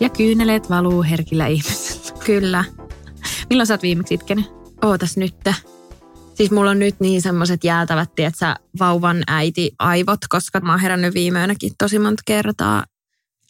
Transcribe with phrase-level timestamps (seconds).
[0.00, 2.18] Ja kyyneleet valuu herkillä ihmisillä.
[2.26, 2.64] Kyllä.
[3.50, 4.46] Milloin sä oot viimeksi itkenyt?
[4.82, 5.34] Ootas nyt.
[6.34, 11.14] Siis mulla on nyt niin semmoiset jäätävät, tietsä, vauvan äiti aivot, koska mä oon herännyt
[11.14, 12.84] viime yönäkin tosi monta kertaa.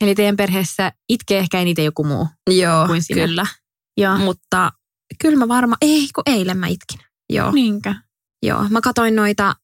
[0.01, 2.29] Eli teidän perheessä itkee ehkä eniten joku muu.
[2.51, 3.27] Joo, Kuin sinä.
[3.27, 3.47] kyllä.
[3.97, 4.19] Joo.
[4.19, 4.73] Mutta
[5.23, 7.01] kyllä mä varmaan, ei kun eilen mä itkin.
[7.31, 7.95] Joo, Niinkö?
[8.43, 8.65] joo.
[8.71, 9.55] Mä katsoin noita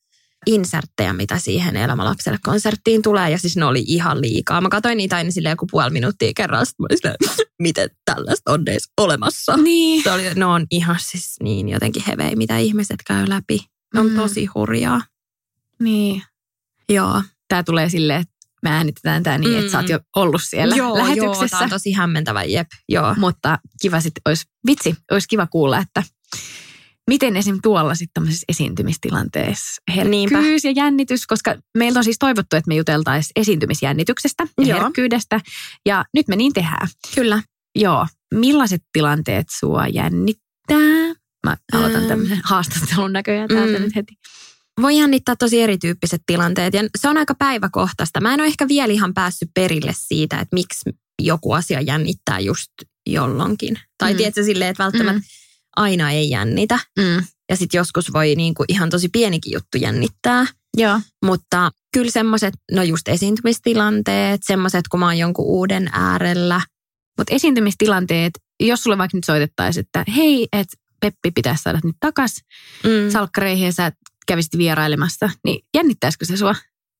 [0.48, 4.60] inserttejä, mitä siihen Elämä-lapselle konserttiin tulee, ja siis ne oli ihan liikaa.
[4.60, 8.52] Mä katsoin niitä aina silleen joku puoli minuuttia kerran, sitten mä olin silleen, miten tällaista
[8.52, 9.56] on edes olemassa.
[9.56, 10.02] Niin.
[10.02, 13.58] Se oli, ne on ihan siis niin jotenkin hevei, mitä ihmiset käy läpi.
[13.94, 14.16] Ne on Mm.
[14.16, 15.00] tosi hurjaa.
[15.82, 16.22] Niin.
[16.88, 17.22] Joo.
[17.48, 20.88] Tää tulee silleen, että me äänitetään tää niin, että sä oot jo ollut siellä joo,
[20.88, 21.48] Joo, lähetyksessä.
[21.56, 22.66] tää on tosi hämmentävä, jep.
[22.88, 23.14] Joo.
[23.18, 26.02] Mutta kiva sitten, olisi, vitsi, olisi kiva kuulla, että
[27.08, 27.58] miten esim.
[27.62, 30.36] tuolla sitten tämmöisessä esiintymistilanteessa Niinpä.
[30.36, 34.80] herkkyys ja jännitys, koska meiltä on siis toivottu, että me juteltaisiin esiintymisjännityksestä ja Joo.
[34.82, 35.40] herkkyydestä.
[35.86, 36.88] Ja nyt me niin tehdään.
[37.14, 37.42] Kyllä.
[37.76, 38.06] Joo.
[38.34, 41.14] Millaiset tilanteet sua jännittää?
[41.46, 42.08] Mä aloitan Ähm.
[42.08, 43.84] tämmöisen haastattelun näköjään täältä Mm.
[43.84, 44.14] nyt heti.
[44.82, 48.20] Voi jännittää tosi erityyppiset tilanteet ja se on aika päiväkohtaista.
[48.20, 50.90] Mä en ole ehkä vielä ihan päässyt perille siitä, että miksi
[51.22, 52.70] joku asia jännittää just
[53.06, 53.78] jollonkin.
[53.98, 54.14] Tai Mm.
[54.14, 54.16] mm.
[54.16, 55.24] tiedätkö silleen, että välttämättä Mm.
[55.78, 56.78] Aina ei jännitä.
[56.98, 57.24] Mm.
[57.50, 60.46] Ja sitten joskus voi niinku ihan tosi pienikin juttu jännittää.
[60.76, 61.00] Joo.
[61.24, 66.60] Mutta kyllä semmoiset, no just esiintymistilanteet, semmoiset, kun mä oon jonkun uuden äärellä.
[67.18, 72.36] Mutta esiintymistilanteet, jos sulle vaikka nyt soitettaisiin, että hei, että Peppi pitäisi saada nyt takas
[72.84, 73.10] Mm.
[73.12, 73.92] salkkareihin ja sä
[74.26, 76.54] kävisit vierailemassa, niin jännittäisikö se sua?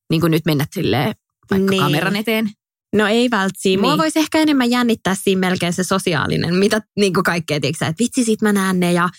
[0.09, 1.15] Niin kuin nyt mennä silleen
[1.51, 1.81] vaikka Niin.
[1.83, 2.51] kameran eteen.
[2.95, 3.81] No ei välttämättä.
[3.81, 3.97] Mua Niin.
[3.97, 8.03] voisi ehkä enemmän jännittää siinä melkein se sosiaalinen, mitä niin kuin kaikkea, tiedätkö, sä, että
[8.03, 9.09] vitsi sit mä näen ne ja,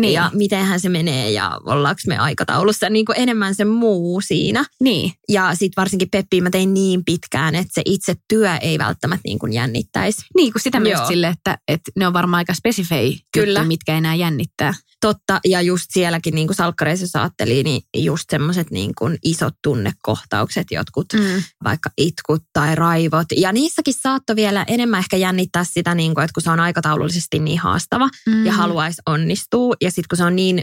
[0.00, 0.12] Niin.
[0.12, 2.90] ja mitenhän se menee ja ollaanko me aikataulussa.
[2.90, 4.64] Niin kuin enemmän se muu siinä.
[4.80, 5.12] Niin.
[5.28, 9.38] Ja sitten varsinkin Peppi mä tein niin pitkään, että se itse työ ei välttämättä niin
[9.38, 10.22] kuin jännittäisi.
[10.36, 13.46] Niin, kun sitä myös sille, että, että ne on varmaan aika spesifei Kyllä.
[13.46, 14.74] juttuja, mitkä enää jännittää.
[15.00, 19.54] Totta, ja just sielläkin niin kuin salkkareissa jos ajattelin, niin just semmoiset niin kuin isot
[19.62, 21.42] tunnekohtaukset, jotkut Mm.
[21.64, 23.26] vaikka itkut tai raivot.
[23.36, 27.38] Ja niissäkin saattoi vielä enemmän ehkä jännittää sitä, niin kuin, että kun se on aikataulullisesti
[27.38, 28.46] niin haastava Mm.
[28.46, 29.74] ja haluaisi onnistua.
[29.84, 30.62] Ja sitten kun se on niin,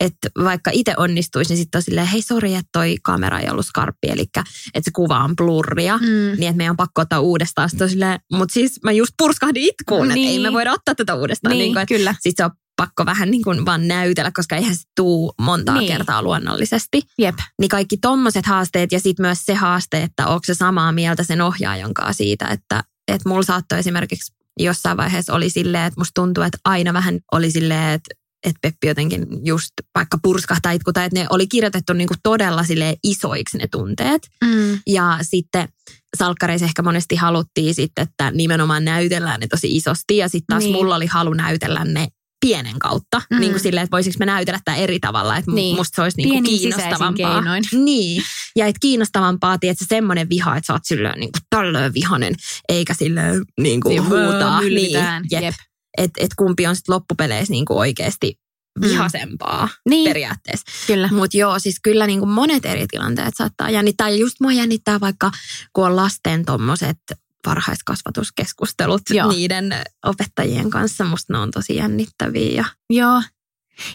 [0.00, 3.66] että vaikka itse onnistuisi, niin sitten on silleen, hei sori, että toi kamera ei ollut
[3.66, 4.44] skarppi, eli että
[4.82, 5.96] se kuva on blurria.
[5.96, 6.06] Mm.
[6.06, 7.70] Niin, että meidän on pakko ottaa uudestaan.
[7.70, 10.10] Sitten on silleen, mutta siis mä just purskahdin itkuun, niin.
[10.10, 10.42] että ei Niin.
[10.42, 11.50] me voida ottaa tätä uudestaan.
[11.50, 12.14] Niin, Niin kuin, että kyllä.
[12.20, 15.92] sitten se on pakko vähän niin kuin vaan näytellä, koska eihän se tuu montaa niin.
[15.92, 17.02] kertaa luonnollisesti.
[17.18, 17.38] Jep.
[17.60, 21.40] Niin kaikki tommoset haasteet ja sitten myös se haaste, että onko se samaa mieltä sen
[21.40, 26.44] ohjaajan kanssa siitä, että, että mulla saattoi esimerkiksi jossain vaiheessa oli silleen, että musta tuntuu,
[26.44, 31.18] että aina vähän oli silleen, että että Peppi jotenkin just vaikka purskahtaa itku, tai että
[31.18, 34.22] ne oli kirjoitettu niin kuin todella silleen isoiksi ne tunteet.
[34.44, 34.78] Mm.
[34.86, 35.68] Ja sitten
[36.16, 40.16] salkkareissa ehkä monesti haluttiin sitten, että nimenomaan näytellään ne tosi isosti.
[40.16, 40.74] Ja sitten taas Niin.
[40.74, 42.08] mulla oli halu näytellä ne
[42.46, 43.22] pienen kautta.
[43.30, 43.40] Mm.
[43.40, 45.36] Niin kuin silleen, että voisiko me näytellä tämä eri tavalla.
[45.36, 45.76] Että Niin.
[45.76, 47.42] musta se olisi niin kuin kiinnostavampaa.
[47.84, 48.22] Niin.
[48.56, 52.34] Ja että kiinnostavampaa, tiedätkö, semmoinen viha, että sä oot silleen niin kuin tällöin vihanen,
[52.68, 54.60] eikä silleen niin kuin Niin, huutaa.
[54.60, 54.92] Niin,
[55.30, 55.42] Jep.
[55.42, 55.54] jep.
[55.98, 58.40] Että et kumpi on sitten loppupeleissä niin kuin oikeasti
[58.80, 60.08] vihasempaa Niin.
[60.10, 60.66] periaatteessa.
[60.86, 61.08] Kyllä.
[61.12, 64.08] Mutta joo, siis kyllä niin kuin monet eri tilanteet saattaa jännittää.
[64.08, 65.30] Ja just mua jännittää vaikka,
[65.72, 66.98] kun on lasten tommoset
[67.46, 69.28] varhaiskasvatuskeskustelut Joo.
[69.32, 69.74] niiden
[70.06, 71.04] opettajien kanssa.
[71.04, 72.52] Musta ne on tosi jännittäviä.
[72.54, 73.22] Ja Joo.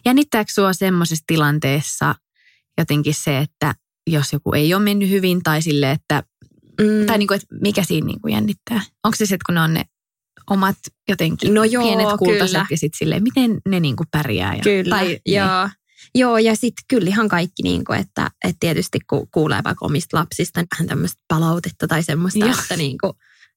[0.06, 2.16] Jännittääkö sua semmoisessa tilanteessa
[2.78, 3.76] jotenkin se, että
[4.08, 6.24] jos joku ei ole mennyt hyvin tai sille, että,
[6.82, 8.82] mm, tai niin kuin, että mikä siinä niin kuin jännittää?
[9.04, 9.86] Onko se se, että kun ne on ne
[10.50, 10.78] omat
[11.10, 12.66] jotenkin No joo, pienet kultaset kyllä.
[12.72, 14.56] ja sitten silleen, miten ne niin kuin pärjää?
[14.56, 15.22] Ja, Kyllä, tai, niin.
[15.26, 15.70] joo.
[16.16, 20.18] Joo, ja sitten kyllä ihan kaikki, niin kuin, että, että tietysti kun kuulee vaikka omista
[20.18, 22.56] lapsista vähän tämmöistä palautetta tai semmoista, Joo.
[22.62, 23.14] että, niin kuin,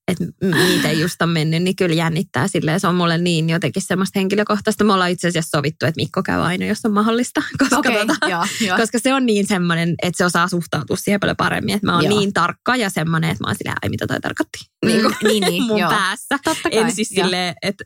[0.09, 2.81] että miten just on mennyt, niin kyllä jännittää silleen.
[2.81, 4.85] Se on mulle niin jotenkin semmoista henkilökohtaista.
[4.85, 7.43] Me ollaan itse asiassa sovittu, että Mikko käy aina, jos on mahdollista.
[7.59, 8.77] Koska, Okei, tota, joo, joo.
[8.77, 11.75] koska se on niin semmoinen, että se osaa suhtautua siihen paljon paremmin.
[11.75, 12.19] Että mä oon Joo.
[12.19, 14.59] niin tarkka ja semmoinen, että mä oon silleen, ai mitä toi tarkoitti.
[14.87, 15.91] Niin, kuin, niin, niin, mun joo.
[15.91, 16.39] päässä.
[16.45, 17.85] Totta kai, En siis silleen, että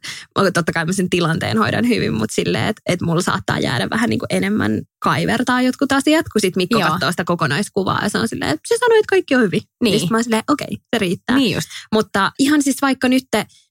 [0.54, 4.10] totta kai mä sen tilanteen hoidan hyvin, mutta silleen, että, että mulla saattaa jäädä vähän
[4.10, 6.90] niin kuin enemmän kaivertaa jotkut asiat, kun sit Mikko Joo.
[6.90, 9.60] katsoo sitä kokonaiskuvaa ja se on silleen, että se sanoi, että kaikki on hyvin.
[9.82, 9.92] Niin.
[9.92, 11.36] Ja sit mä oon silleen, okei, se riittää.
[11.36, 11.68] Niin just.
[11.92, 13.24] Mutta ihan siis vaikka nyt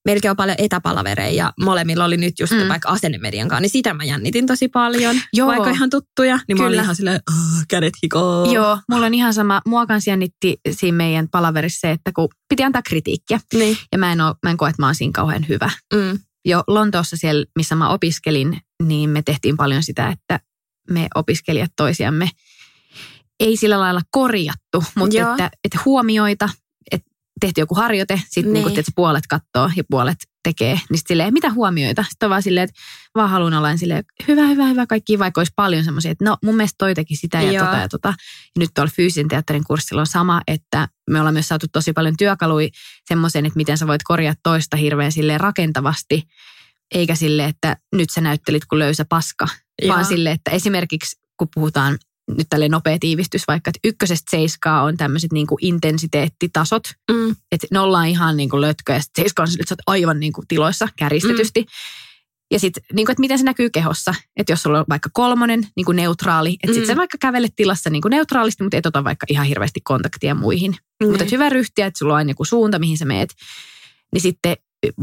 [0.06, 2.68] meilläkin on paljon etäpalavereja ja molemmilla oli nyt just Mm.
[2.70, 5.16] vaikka asennemedian kanssa, niin sitä mä jännitin tosi paljon.
[5.34, 5.48] Joo.
[5.48, 6.84] Vaikka ihan tuttuja, niin mä olin Kyllä.
[6.84, 8.52] ihan silleen, "Ah, kädet hikoo.
[8.54, 9.62] Joo, mulla on ihan sama.
[9.68, 13.40] Mua kanssa jännitti siinä meidän palaverissa se, että kun piti antaa kritiikkiä.
[13.54, 13.78] Niin.
[13.92, 15.70] Ja mä en, oo, mä en koe, että mä oon siinä kauhean hyvä.
[15.94, 16.20] Mm.
[16.46, 20.40] Jo Lontoossa siellä, missä mä opiskelin, niin me tehtiin paljon sitä, että
[20.92, 22.30] me opiskelijat toisiamme
[23.42, 25.32] ei sillä lailla korjattu, mutta Joo.
[25.32, 26.50] että, että huomioita,
[26.92, 27.12] että
[27.42, 28.66] tehtiin joku harjoite, sitten niin.
[28.66, 28.76] Niin.
[28.76, 32.06] niin puolet katsoo ja puolet tekee, niin sitten silleen, mitä huomioita?
[32.10, 32.82] Sitten on vaan silleen, että
[33.16, 36.56] vaan haluan olla silleen, hyvä, hyvä, hyvä, kaikki, vaikka olisi paljon semmoisia, että no mun
[36.56, 37.66] mielestä toi teki sitä ja Joo.
[37.66, 38.08] tota ja tota.
[38.08, 42.18] Ja nyt tuolla fyysisen teatterin kurssilla on sama, että me ollaan myös saatu tosi paljon
[42.18, 42.70] työkaluja
[43.06, 46.24] semmoisen, että miten sä voit korjata toista hirveän silleen rakentavasti,
[46.94, 49.48] eikä sille, että nyt sä näyttelit kuin löysä paska,
[49.82, 49.94] Joo.
[49.96, 51.98] vaan sille, että esimerkiksi kun puhutaan
[52.38, 57.36] nyt tälle nopea tiivistys, vaikka että ykkösestä seiskaa on tämmöiset niin intensiteettitasot, Mm.
[57.52, 59.96] että ne ollaan ihan niin kuin lötköjä, ja sitten seiska on sille, että sä oot
[59.96, 61.62] aivan niin kuin tiloissa kärjistetysti.
[61.62, 61.68] Mm.
[62.52, 64.16] Ja sitten, niin kuin, että miten se näkyy kehossa.
[64.38, 66.74] Että jos sulla on vaikka kolmonen, niin kuin neutraali, että mm.
[66.74, 70.36] sitten sä vaikka kävelet tilassa niin kuin neutraalisti, mutta et ota vaikka ihan hirveästi kontaktia
[70.36, 70.72] muihin.
[70.72, 71.10] Mm.
[71.10, 73.34] Mutta että hyvä ryhtiä, että sulla on aina joku suunta, mihin sä meet.
[74.14, 74.58] Niin sitten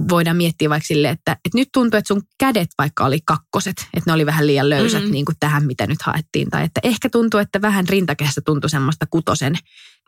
[0.08, 4.10] voidaan miettiä vaikka silleen, että, että nyt tuntuu, että sun kädet vaikka oli kakkoset, että
[4.10, 5.10] ne oli vähän liian löysät mm.
[5.10, 6.50] niin kuin tähän, mitä nyt haettiin.
[6.50, 9.54] Tai että ehkä tuntuu, että vähän rintakehässä tuntui semmoista kutosen,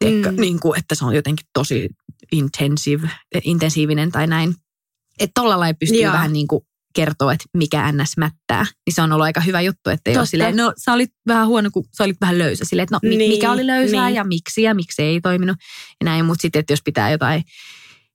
[0.05, 0.41] mm.
[0.41, 1.89] niin kuin, että se on jotenkin tosi
[2.33, 3.11] intensive,
[3.45, 4.55] intensiivinen tai näin.
[5.21, 6.13] Että tolla lailla pystyy Joo.
[6.13, 6.65] vähän niin kuin
[6.95, 8.17] kertoa, että mikä ns.
[8.17, 8.67] mättää.
[8.87, 11.47] Niin se on ollut aika hyvä juttu, että ei ole silleen, no sä olit vähän
[11.47, 12.65] huono, kun sä olit vähän löysä.
[12.65, 14.17] Silleen, että no Niin, mikä oli löysää niin.
[14.17, 15.57] ja miksi ja miksi ei toiminut.
[16.01, 17.45] Ja näin, mutta sitten, että jos pitää jotain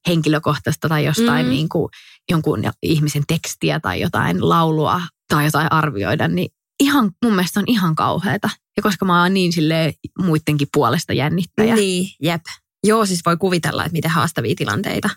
[0.07, 1.49] henkilökohtaista tai jostain Mm.
[1.49, 1.89] niin kuin
[2.31, 6.49] jonkun ihmisen tekstiä tai jotain laulua tai jotain arvioida, niin
[6.79, 8.49] ihan, mun mielestä on ihan kauheata.
[8.77, 11.75] Ja koska mä oon niin sille muidenkin puolesta jännittäjä.
[11.75, 12.41] Niin, jep.
[12.83, 15.09] Joo, siis voi kuvitella, että miten haastavia tilanteita.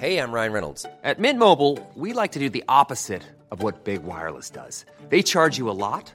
[0.00, 0.86] Hey, I'm Ryan Reynolds.
[1.04, 4.86] At Mint Mobile, we like to do the opposite of what Big Wireless does.
[5.08, 6.14] They charge you a lot,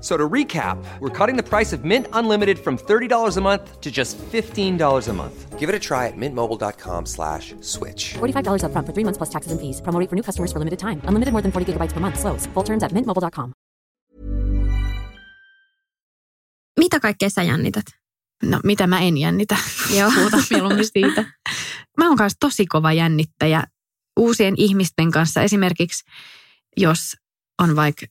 [0.00, 3.90] So to recap, we're cutting the price of Mint Unlimited from $30 a month to
[3.90, 5.58] just $15 a month.
[5.58, 8.14] Give it a try at mintmobile.com slash switch.
[8.14, 9.82] $45 upfront for three months plus taxes and fees.
[9.82, 11.00] Promo rate for new customers for limited time.
[11.08, 12.18] Unlimited more than 40 gigabytes per month.
[12.20, 12.46] Slows.
[12.54, 13.52] Full terms at mintmobile.com.
[16.78, 17.84] Mitä kaikkea sä jännität?
[18.42, 19.56] No mitä mä en jännitä.
[19.98, 20.10] Joo.
[20.14, 21.24] Puhutaan mieluummin siitä.
[21.98, 23.64] Mä oon kanssa tosi kova jännittäjä
[24.16, 25.42] uusien ihmisten kanssa.
[25.42, 26.04] Esimerkiksi
[26.76, 27.16] jos
[27.58, 28.06] on vaikka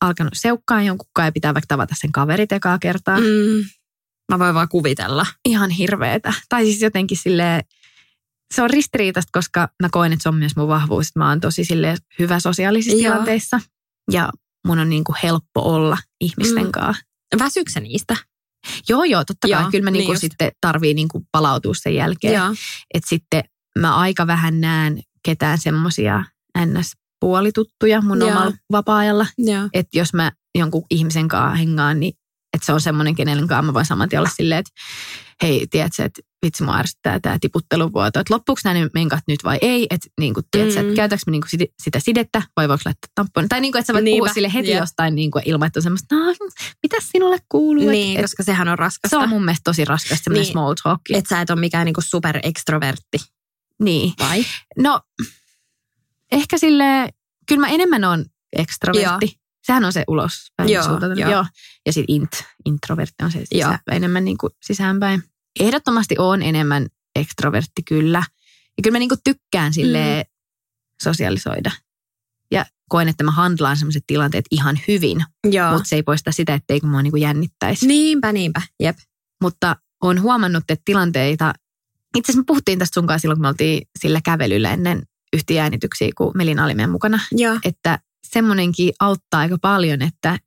[0.00, 3.20] alkanut seukkaa jonkun ja pitää vaikka tavata sen kaverit ekaa kertaa.
[3.20, 3.64] Mm.
[4.32, 5.26] Mä voin vaan kuvitella.
[5.44, 6.32] Ihan hirveetä.
[6.48, 7.64] Tai siis jotenkin silleen,
[8.54, 11.16] se on ristiriitaista, koska mä koen, että se on myös mun vahvuus.
[11.16, 13.12] Mä oon tosi silleen hyvä sosiaalisissa Joo.
[13.12, 13.60] tilanteissa.
[14.12, 14.30] Ja
[14.66, 16.70] mun on niin kuin helppo olla ihmisten Mm.
[16.72, 17.02] kanssa.
[17.38, 18.16] Väsyksä sä niistä?
[18.88, 19.62] Joo, joo, totta kai.
[19.62, 20.20] Joo, Kyllä mä niin niinku just.
[20.20, 22.42] sitten tarvii niinku palautua sen jälkeen.
[22.94, 23.44] Että sitten
[23.78, 26.24] mä aika vähän näen ketään semmoisia
[27.24, 28.30] ns-puolituttuja mun Joo.
[28.30, 29.26] omalla vapaa-ajalla.
[29.38, 29.68] Joo.
[29.72, 32.12] Että jos mä jonkun ihmisen kanssa hengaan, niin
[32.54, 34.70] että se on semmoinen, kenen kanssa mä voin saman tien olla silleen, että
[35.42, 39.58] hei, tiedätkö, että vitsi mua ärsyttää tämä tiputteluvuoto, että loppuuko nämä ne menkat nyt vai
[39.62, 40.90] ei, että niin kuin, tiedätkö, Mm.
[40.98, 43.92] että me niin kuin sitä sidettä vai voiko laittaa tamponin, tai niin kuin, että sä
[43.92, 44.80] voit Niinpä, puhua sille heti jep.
[44.80, 46.34] jostain niin kuin, ilman, että on semmoista, no,
[46.82, 49.08] mitä sinulle kuuluu, Niin, että, koska sehän on raskasta.
[49.08, 50.52] se on mun mielestä tosi raskasta, semmoinen Niin.
[50.52, 51.00] small talk.
[51.10, 53.18] Että sä et ole mikään niinku super ekstrovertti.
[53.82, 54.12] Niin.
[54.20, 54.44] Vai?
[54.78, 55.00] No,
[56.32, 57.08] ehkä sille
[57.46, 59.38] kyllä mä enemmän on ekstrovertti.
[59.62, 60.84] Sehän on se ulospäin Joo,
[61.18, 61.30] joo.
[61.30, 61.46] Joo.
[61.86, 63.70] Ja sitten int, introvertti on se Joo.
[63.70, 65.22] sisä, enemmän niin kuin sisäänpäin.
[65.60, 68.22] Ehdottomasti on enemmän ekstrovertti kyllä.
[68.76, 70.26] Ja kyllä mä niin kuin tykkään sille
[71.02, 71.70] sosialisoida.
[72.50, 75.72] Ja koen, että mä handlaan sellaiset tilanteet ihan hyvin, Joo.
[75.72, 77.86] mutta se ei poista sitä, etteikö mua niin jännittäisi.
[77.86, 78.62] Niinpä, niinpä.
[78.80, 78.96] Jep.
[79.42, 81.54] Mutta on huomannut, että tilanteita,
[82.16, 85.02] itse asiassa me puhuttiin tästä sunkaan silloin, kun me oltiin sillä kävelyllä ennen
[85.36, 87.58] yhtiä äänityksiä, kun Melina oli meidän mukana, Joo.
[87.64, 90.38] että semmoinenkin auttaa aika paljon, että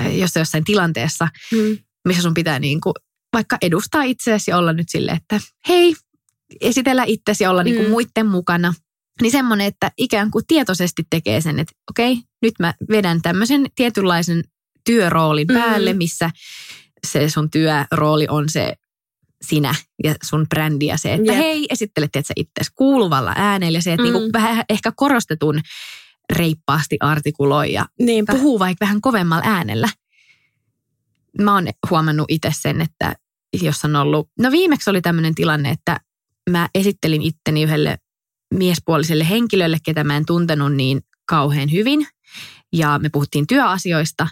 [0.00, 1.78] äh, jos jossain tilanteessa, Mm.
[2.08, 2.94] missä sun pitää niin kuin
[3.32, 5.94] vaikka edustaa itseäsi ja olla nyt silleen, että hei,
[6.60, 7.90] esitellä itsesi ja olla niin kuin Mm.
[7.90, 8.74] muiden mukana.
[9.22, 14.44] Niin semmoinen, että ikään kuin tietoisesti tekee sen, että okei, nyt mä vedän tämmöisen tietynlaisen
[14.84, 15.54] työroolin Mm.
[15.54, 16.30] päälle, missä
[17.06, 18.74] se sun työrooli on se
[19.46, 21.38] sinä ja sun brändi ja se, että Jep.
[21.38, 24.12] hei, esittelet että itse kuuluvalla äänellä ja se, että Mm.
[24.12, 25.60] niinku vähän ehkä korostetun
[26.32, 28.32] reippaasti artikuloi ja Niinpä.
[28.32, 29.88] puhuu vaikka vähän kovemmalla äänellä.
[31.40, 33.14] Mä oon huomannut itse sen, että
[33.62, 36.00] jos on ollut, no viimeksi oli tämmöinen tilanne, että
[36.50, 37.98] mä esittelin itteni yhdelle
[38.54, 42.06] miespuoliselle henkilölle, ketä mä en tuntenut niin kauhean hyvin.
[42.72, 44.28] Ja me puhuttiin työasioista.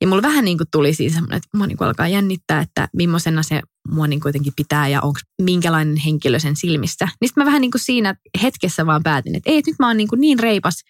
[0.00, 2.88] Ja mulla vähän niin kuin tuli siis semmoinen, että mua niin kuin alkaa jännittää, että
[2.96, 7.08] millaisena se mua niin kuin jotenkin pitää ja onko minkälainen henkilö sen silmissä.
[7.20, 9.96] Niin mä vähän niin kuin siinä hetkessä vaan päätin, että ei, että nyt mä oon
[9.96, 10.82] niin, kuin niin reipas,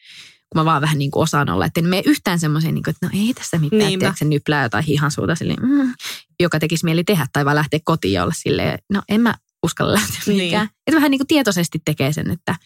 [0.53, 1.67] kun mä vaan vähän niin kuin osaan olla.
[1.67, 4.07] Että en mene yhtään semmoiseen, niin kuin, että no ei tässä mitään, Niinpä.
[4.09, 5.95] että se nyplää jotain hihansuuta, silleen, mm,
[6.41, 7.27] joka tekisi mieli tehdä.
[7.33, 10.55] Tai vaan lähteä kotiin ja olla silleen, no en mä uskalla lähteä Niin.
[10.55, 12.57] Että vähän niin kuin tietoisesti tekee sen, että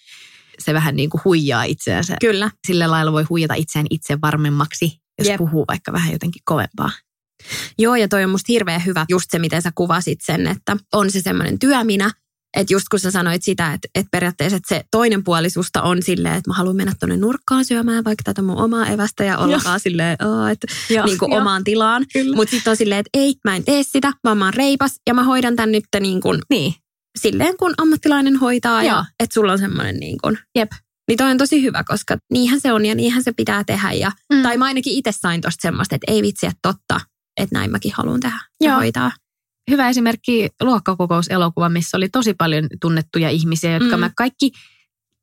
[0.59, 2.17] se vähän niin kuin huijaa itseänsä.
[2.21, 2.51] Kyllä.
[2.67, 5.38] Sillä lailla voi huijata itseään itse varmemmaksi, jos Jep.
[5.38, 6.90] puhuu vaikka vähän jotenkin kovempaa.
[7.78, 11.11] Joo, ja toi on musta hirveän hyvä just se, miten sä kuvasit sen, että on
[11.11, 12.11] se semmoinen työminä,
[12.57, 16.02] että just kun sä sanoit sitä, että, että periaatteessa että se toinen puoli susta on
[16.02, 19.61] silleen, että mä haluan mennä tuonne nurkkaan syömään vaikka tätä mun omaa evästä ja olla
[19.64, 21.40] vaan silleen, "Aa, että Joo, niin kuin joo.
[21.40, 22.07] omaan tilaan.
[22.35, 25.14] Mutta sitten on silleen, että ei, mä en tee sitä, vaan mä oon reipas ja
[25.14, 26.75] mä hoidan tän nyt niin kuin, Niin,
[27.19, 28.97] silleen, kun ammattilainen hoitaa Joo.
[28.97, 30.71] ja että sulla on semmoinen niin kuin, jep.
[31.12, 33.92] Niin toi on tosi hyvä, koska niinhän se on ja niinhän se pitää tehdä.
[33.92, 34.42] Ja, Mm.
[34.42, 37.00] Tai mä ainakin itse sain tosta semmoista, että ei vitsi, että totta,
[37.37, 38.76] että näin mäkin haluan tehdä ja Joo.
[38.78, 39.12] hoitaa.
[39.71, 44.00] Hyvä esimerkki luokkakokouselokuva, missä oli tosi paljon tunnettuja ihmisiä, jotka Mm.
[44.00, 44.50] mä kaikki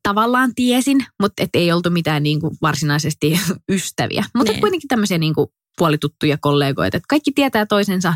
[0.04, 3.40] tavallaan tiesin, mutta et ei oltu mitään niin kuin varsinaisesti
[3.72, 4.24] ystäviä.
[4.38, 8.14] Mutta kuitenkin tämmöisiä niin kuin puolituttuja kollegoita, että kaikki tietää toisensa,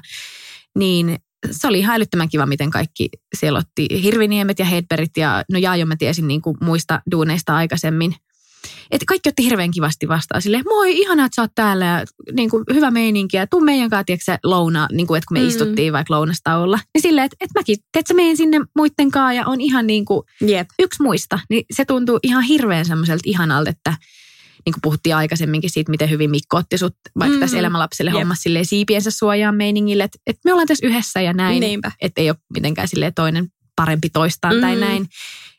[0.77, 1.17] niin
[1.51, 5.85] se oli ihan älyttömän kiva, miten kaikki siellä otti Hirviniemet ja Hedbergit ja no Jaajo
[5.85, 8.15] mä tiesin niin kuin muista duuneista aikaisemmin.
[8.91, 12.49] Että kaikki otti hirveän kivasti vastaan silleen, moi, ihanaa, että sä oot täällä ja niin
[12.49, 15.47] kuin, hyvä meininki ja tuu meidän kanssa, tiedätkö louna, niin kuin, että kun me Mm.
[15.47, 16.79] istuttiin vaikka lounastauolla.
[16.93, 20.05] Niin silleen, että, että mäkin, teet sä meen sinne muitten kanssa ja on ihan niin
[20.05, 20.67] kuin Jep.
[20.79, 21.39] yksi muista.
[21.49, 23.97] Niin se tuntuu ihan hirveän semmoiselta ihanalta, että
[24.65, 27.39] niin kuin puhuttiin aikaisemminkin siitä, miten hyvin Mikko otti sut vaikka Mm.
[27.39, 28.19] tässä elämälapselle Jep.
[28.19, 31.59] hommas silleen siipiensä suojaan meiningille, että, että me ollaan tässä yhdessä ja näin.
[31.59, 31.91] Niinpä.
[32.01, 34.79] Että ei ole mitenkään silleen toinen parempi toistaan tai Mm.
[34.81, 35.07] näin.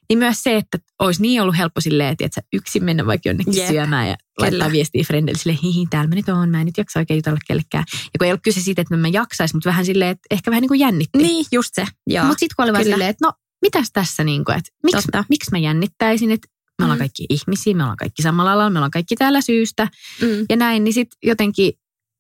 [0.09, 3.29] Niin myös se, että olisi niin ollut helppo silleen, että et sä yksin mennä vaikka
[3.29, 3.69] jonnekin Jep.
[3.69, 4.73] syömään ja laittaa Kyllä.
[4.73, 7.85] viestiä friendille silleen, hihi, täällä mä nyt oon, mä en nyt jaksa oikein jutella kellekään.
[7.93, 10.61] Ja kun ei ollut kyse siitä, että mä jaksais, mutta vähän silleen, että ehkä vähän
[10.61, 11.19] niin kuin jännitti.
[11.19, 11.83] Niin, just se.
[11.83, 13.33] Mutta sitten kun oli vaan silleen, että no
[13.63, 17.01] mitäs tässä niin kuin, että miksi, miksi mä jännittäisin, että me ollaan Mm.
[17.01, 19.89] kaikki ihmisiä, me ollaan kaikki samalla alalla, me ollaan kaikki täällä syystä
[20.21, 20.47] mm.
[20.51, 21.73] ja näin, niin sitten jotenkin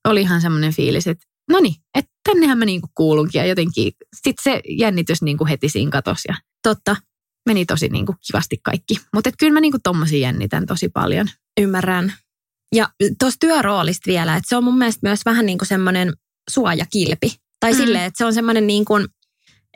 [0.08, 3.92] oli ihan semmoinen fiilis, että no niin, että tännehän mä niinku kuulunkin ja jotenkin
[4.22, 6.96] sitten se jännitys niinku heti siinä katosi ja Totta,
[7.46, 8.94] meni tosi niinku kivasti kaikki.
[9.14, 11.26] Mutta kyllä mä niinku tommosia jännitän tosi paljon.
[11.60, 12.12] ymmärrän.
[12.74, 16.12] Ja tuosta työroolista vielä, että se on mun mielestä myös vähän niin kuin semmoinen
[16.50, 17.34] suojakilpi.
[17.60, 17.78] Tai Mm.
[17.78, 17.84] mm.
[17.84, 19.04] silleen, että se on semmoinen niin kuin,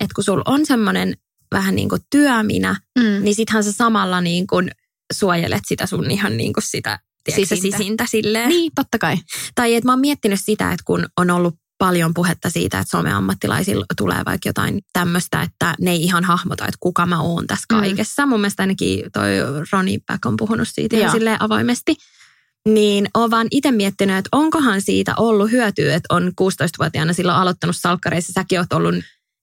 [0.00, 1.16] että kun sulla on semmoinen
[1.52, 3.24] vähän niin kuin työminä, Mm.
[3.24, 4.70] niin sittenhän sä samalla niin kuin
[5.12, 7.76] suojelet sitä sun ihan niin kuin sitä tiedätkö, Sisintä.
[7.78, 8.06] sisintä.
[8.06, 8.48] silleen.
[8.48, 9.16] Niin, totta kai.
[9.54, 13.84] Tai että mä oon miettinyt sitä, että kun on ollut paljon puhetta siitä, että someammattilaisilla
[13.96, 17.78] tulee vaikka jotain tämmöistä, että ne ei ihan hahmota, että kuka mä oon tässä Mm.
[17.80, 18.26] kaikessa.
[18.26, 19.28] Mun mielestä ainakin toi
[19.72, 21.96] Roni Back on puhunut siitä ihan silleen avoimesti.
[22.68, 27.76] Niin oon vaan itse miettinyt, että onkohan siitä ollut hyötyä, että on 16-vuotiaana silloin aloittanut
[27.76, 28.32] salkkareissa.
[28.32, 28.94] Säkin oot ollut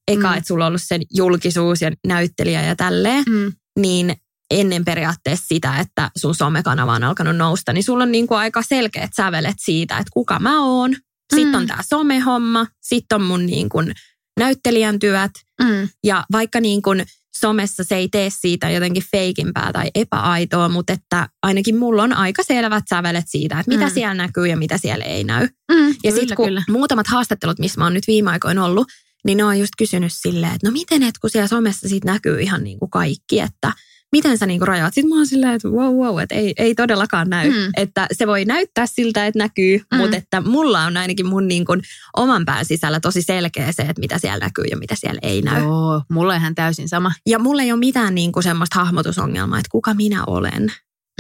[0.08, 0.38] eka, Mm.
[0.38, 3.24] että sulla on ollut sen julkisuus ja näyttelijä ja tälleen.
[3.30, 3.52] Mm.
[3.80, 4.16] Niin
[4.52, 8.62] ennen periaatteessa sitä, että sun somekanava on alkanut nousta, niin sulla on niin kuin aika
[8.62, 10.96] selkeät sävelet siitä, että kuka mä oon.
[11.36, 11.56] Sitten Mm.
[11.58, 13.94] on tämä somehomma, sitten on mun niin kuin
[14.40, 15.32] näyttelijän työt.
[15.64, 15.90] Mm.
[16.04, 17.06] Ja vaikka niin kuin
[17.40, 22.44] somessa se ei tee siitä jotenkin feikimpää tai epäaitoa, mutta että ainakin mulla on aika
[22.44, 23.92] selvät sävelet siitä, että mitä Mm.
[23.94, 25.48] siellä näkyy ja mitä siellä ei näy.
[25.72, 25.96] Mm.
[26.04, 26.64] Ja sitten kun kyllä.
[26.70, 28.88] muutamat haastattelut, missä mä oon nyt viime aikoina ollut,
[29.26, 32.42] niin ne on just kysynyt silleen, että no miten, että kun siellä somessa siitä näkyy
[32.42, 33.74] ihan niin kuin kaikki, että
[34.12, 34.94] miten sä niin kuin rajaat.
[34.94, 37.50] Sitten mä oon silleen, että wow, wow, että ei, ei todellakaan näy.
[37.50, 37.72] Mm.
[37.78, 39.98] Että se voi näyttää siltä, että näkyy, Mm.
[39.98, 41.82] mutta että mulla on ainakin mun niin kuin
[42.18, 45.62] oman pään sisällä tosi selkeä se, että mitä siellä näkyy ja mitä siellä ei näy.
[45.64, 47.12] Joo, mulla on ihan täysin sama.
[47.28, 50.74] Ja mulla ei ole mitään niin kuin semmoista hahmotusongelmaa, että kuka minä olen.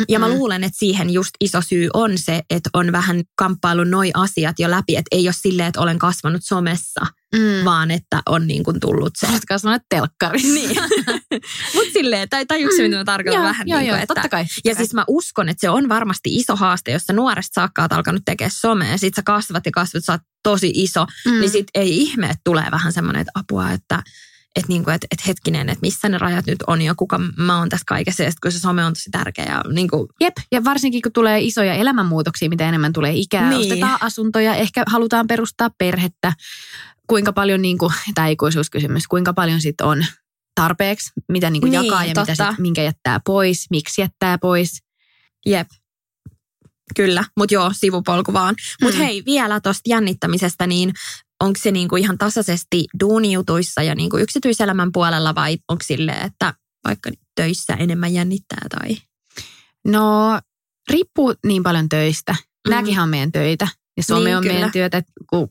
[0.10, 4.12] Ja mä luulen, että siihen just iso syy on se, että on vähän kamppailu noi
[4.14, 7.02] asiat jo läpi, että ei ole silleen, että olen kasvanut somessa,
[7.36, 7.66] Mm.
[7.66, 9.28] vaan että on niin kuin tullut se.
[9.28, 10.54] Olet kasvanut telkkarissa.
[10.54, 10.70] Niin.
[11.76, 14.14] Mutta silleen, tai tajuuko se, mitä mä tarkoitan Joo, vähän joo, niin kuin, joo, että...
[14.16, 14.84] totta kai, totta Ja kai.
[14.84, 18.22] siis mä uskon, että se on varmasti iso haaste, jos sä nuoresta saakka oot alkanut
[18.26, 21.32] tekemään somea, ja sit sä kasvat ja kasvat, sä oot tosi iso, Mm.
[21.32, 21.40] mm.
[21.40, 24.04] niin sit ei ihme, että tulee vähän semmoinen, että apua, että
[24.56, 27.70] että niinku, et, et hetkinen, että missä ne rajat nyt on ja kuka mä oon
[27.70, 29.46] tässä kaikessa, ja sit kun se some on tosi tärkeä.
[29.46, 33.62] Ja niinku, Jep, ja varsinkin kun tulee isoja elämänmuutoksia, mitä enemmän tulee ikää, niin.
[33.62, 36.34] Ostetaan asuntoja, ehkä halutaan perustaa perhettä,
[37.08, 40.06] kuinka paljon, niin kuin, tämä ikuisuuskysymys, kuinka paljon sitten on
[40.56, 44.80] tarpeeksi, mitä niin kuin Niin, jakaa ja mitä sit, minkä jättää pois, miksi jättää pois.
[45.46, 45.68] jep.
[46.96, 48.56] Kyllä, mutta joo, sivupolku vaan.
[48.82, 49.04] Mutta Mm.
[49.04, 50.92] hei, vielä tuosta jännittämisestä, niin
[51.44, 56.54] onko se niinku ihan tasaisesti duunijutuissa ja niinku yksityiselämän puolella vai onko silleen, että
[56.88, 58.98] vaikka töissä enemmän jännittää tai...
[59.88, 60.40] No,
[60.90, 62.32] riippuu niin paljon töistä.
[62.34, 62.70] Mm.
[62.70, 63.68] Nämäkin on meidän töitä.
[63.98, 64.54] Ja some Niin, on kyllä.
[64.54, 65.48] meidän työtä, kun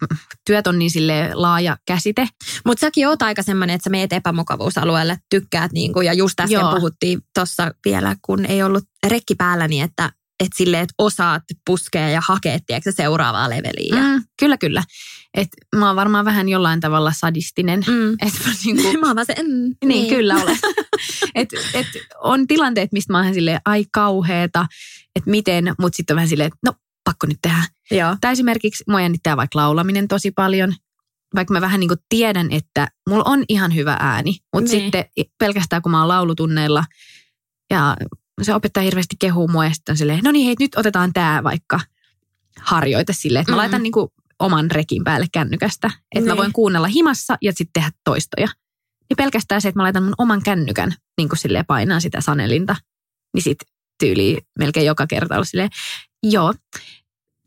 [0.47, 2.29] työt on niin sille laaja käsite.
[2.65, 6.75] Mutta säkin oot aika semmoinen, että sä meet epämukavuusalueelle, tykkäät niinku, ja just äsken Joo.
[6.75, 12.09] puhuttiin tuossa vielä, kun ei ollut rekki päällä, niin että et silleen, että osaat puskea
[12.09, 14.03] ja hakea, tiedätkö, seuraavaa leveliä.
[14.03, 14.83] Mm, kyllä, kyllä.
[15.35, 17.85] Et mä oon varmaan vähän jollain tavalla sadistinen.
[17.87, 18.13] Mm.
[18.13, 20.59] Et mä niinku, Mä oon vaan se, mm, niin, niin, kyllä olen.
[21.35, 21.87] et, et
[22.23, 24.67] on tilanteet, mistä mä oon silleen, ai kauheeta,
[25.17, 26.73] että miten, mutta sitten on vähän silleen, että no
[27.05, 27.63] pakko nyt tehdä.
[27.91, 28.17] Joo.
[28.21, 30.75] Tai esimerkiksi mua jännittää vaikka laulaminen tosi paljon.
[31.35, 34.37] Vaikka mä vähän niin kuin tiedän, että mulla on ihan hyvä ääni.
[34.55, 34.83] Mutta Niin.
[34.83, 35.05] sitten
[35.39, 36.85] pelkästään kun mä oon laulutunneilla
[37.71, 37.97] ja
[38.43, 41.41] se opettaja hirveästi kehuu mua ja sitten on silleen, no niin hei nyt otetaan tämä
[41.45, 41.81] vaikka
[42.61, 43.59] harjoite silleen, että mä Mm.
[43.59, 44.09] laitan niin kuin
[44.45, 45.91] oman rekin päälle kännykästä.
[46.15, 46.37] Että mä Niin.
[46.37, 48.49] voin kuunnella himassa ja sitten tehdä toistoja.
[49.11, 52.77] Niin pelkästään se, että mä laitan mun oman kännykän niin kuin silleen painaa sitä sanelinta,
[53.35, 53.59] niin sit
[54.01, 55.71] tyyli melkein joka kerta ollut silleen,
[56.23, 56.55] joo,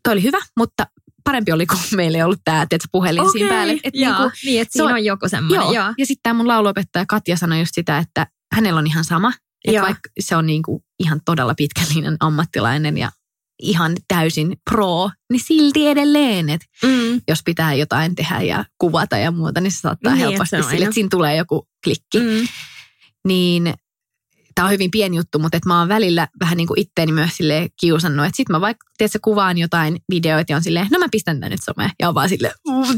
[0.04, 0.88] toi oli hyvä, mutta
[1.24, 3.32] parempi oli, kun meillä ei ollut tämä puhelin okay.
[3.32, 3.80] siinä päälle.
[3.84, 5.64] Et joo, niinku, niin, että siinä on- on joku semmoinen.
[5.66, 5.74] joo.
[5.74, 5.94] Joo.
[5.98, 9.34] Ja sitten tämä mun lauluopettaja Katja sanoi just sitä, että hänellä on ihan sama.
[9.66, 13.12] Että vaikka se on niinku ihan todella pitkällinen ammattilainen ja
[13.60, 17.22] ihan täysin pro, niin silti edelleen, että Mm.
[17.28, 20.66] jos pitää jotain tehdä ja kuvata ja muuta, niin se saattaa Niin, helposti että se
[20.66, 22.20] on sille, että siinä tulee joku klikki.
[22.20, 22.48] Mm.
[23.28, 23.74] Niin
[24.56, 27.38] tämä on hyvin pieni juttu, mutta että mä oon välillä vähän niin kuin itteeni myös
[27.38, 28.26] sille kiusannut.
[28.26, 31.52] Että sit mä vaikka, tiedätkö, kuvaan jotain videoita ja on silleen, no mä pistän tän
[31.52, 31.92] nyt someen.
[32.00, 32.54] Ja on vaan silleen,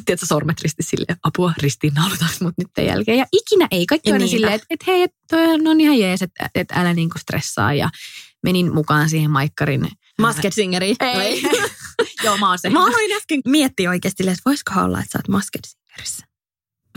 [0.06, 3.18] tiedätkö, sormet risti silleen, apua, ristiinnaulutaanko mut nyt tämän jälkeen.
[3.18, 3.86] Ja ikinä ei.
[3.86, 4.36] Kaikki on aina Niinpä.
[4.36, 7.74] silleen, että et, hei, et, toi on ihan jees, että et älä niin kuin stressaa.
[7.74, 7.90] Ja
[8.44, 9.88] menin mukaan siihen Maikkarin.
[10.20, 10.96] Masked Singeri.
[11.00, 11.42] Ei.
[12.24, 12.70] Joo, mä oon se.
[12.70, 16.26] Mä aloin äsken miettiä oikeasti, että voisiko olla, että sä oot Masked Singerissä.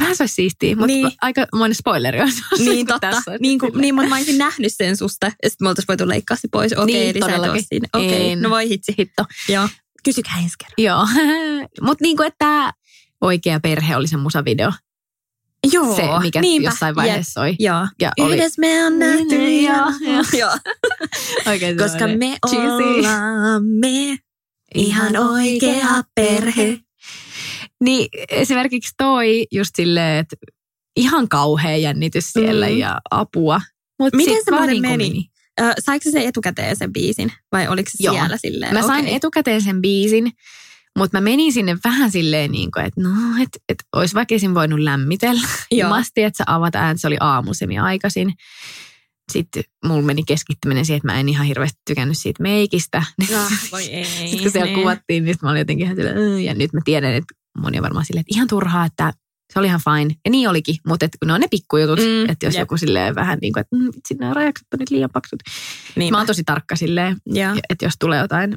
[0.01, 1.11] Vähän se olisi siistiä, mutta Niin.
[1.23, 2.31] aika monen spoileri on.
[2.59, 3.11] Niin totta.
[3.11, 5.27] Tässä niin, kuin, niin, mutta mä olisin nähnyt sen susta.
[5.27, 6.73] Ja sitten me oltaisiin voitu leikkaa se pois.
[6.73, 7.65] Okei, Niin, sä et todellakin.
[7.69, 7.89] siinä.
[7.95, 8.41] Okei, En.
[8.43, 8.95] no voi hitsi.
[8.99, 9.25] Hitto.
[9.49, 9.69] Joo.
[10.05, 10.75] Kysykää ensi kerran.
[10.79, 11.07] Joo,
[11.87, 12.73] mutta niin kuin, että tämä
[13.21, 14.73] oikea perhe oli se musavideo.
[15.73, 16.69] Joo, se, mikä niinpä.
[16.69, 17.57] jossain vaiheessa soi.
[17.59, 17.87] Joo.
[18.01, 19.39] Ja oli Yhdessä me on nähty.
[19.39, 20.25] Niin, ja- joo, joo.
[20.41, 20.59] Joo.
[21.47, 22.67] oikein Koska me cheesy.
[22.67, 24.19] ollaan me
[24.75, 26.79] ihan oikea perhe.
[27.85, 30.37] Niin esimerkiksi toi just silleen, että
[30.97, 32.77] ihan kauhea jännitys siellä Mm.
[32.79, 33.61] ja apua.
[33.99, 35.31] Mut Miten se vaan muuten niin kuin meni?
[35.61, 38.15] Ö, saiko se etukäteen sen biisin vai oliko se Joo.
[38.15, 38.75] siellä silleen?
[38.75, 39.15] Mä sain Okei.
[39.15, 40.31] etukäteen sen biisin,
[40.99, 43.11] mutta mä menin sinne vähän silleen, niin kuin, että no,
[43.43, 45.49] että et olisi väkisin voinut lämmitellä.
[45.71, 45.89] Joo.
[45.89, 48.33] Masti, että sä avat ään, se oli aamusemi aikaisin.
[49.33, 53.03] Sitten mulla meni keskittyminen siihen, että mä en ihan hirveästi tykännyt siitä meikistä.
[53.37, 54.05] Ah, voi ei.
[54.05, 54.79] Sitten kun siellä niin.
[54.79, 58.05] kuvattiin, niin mä olin jotenkin ihan silleen, ja nyt mä tiedän, että moni on varmaan
[58.07, 59.13] silleen, että ihan turhaa, että
[59.53, 60.15] se oli ihan fine.
[60.25, 62.63] Ja niin olikin, mutta et, ne on ne pikkujutut, Mm, että jos jep.
[62.63, 65.41] joku silleen vähän niin kuin, että mm, vitsi, nämä rajakset on nyt liian paksut.
[65.97, 66.15] Niinpä.
[66.15, 67.55] Mä oon tosi tarkka silleen, Joo.
[67.69, 68.55] että jos tulee jotain,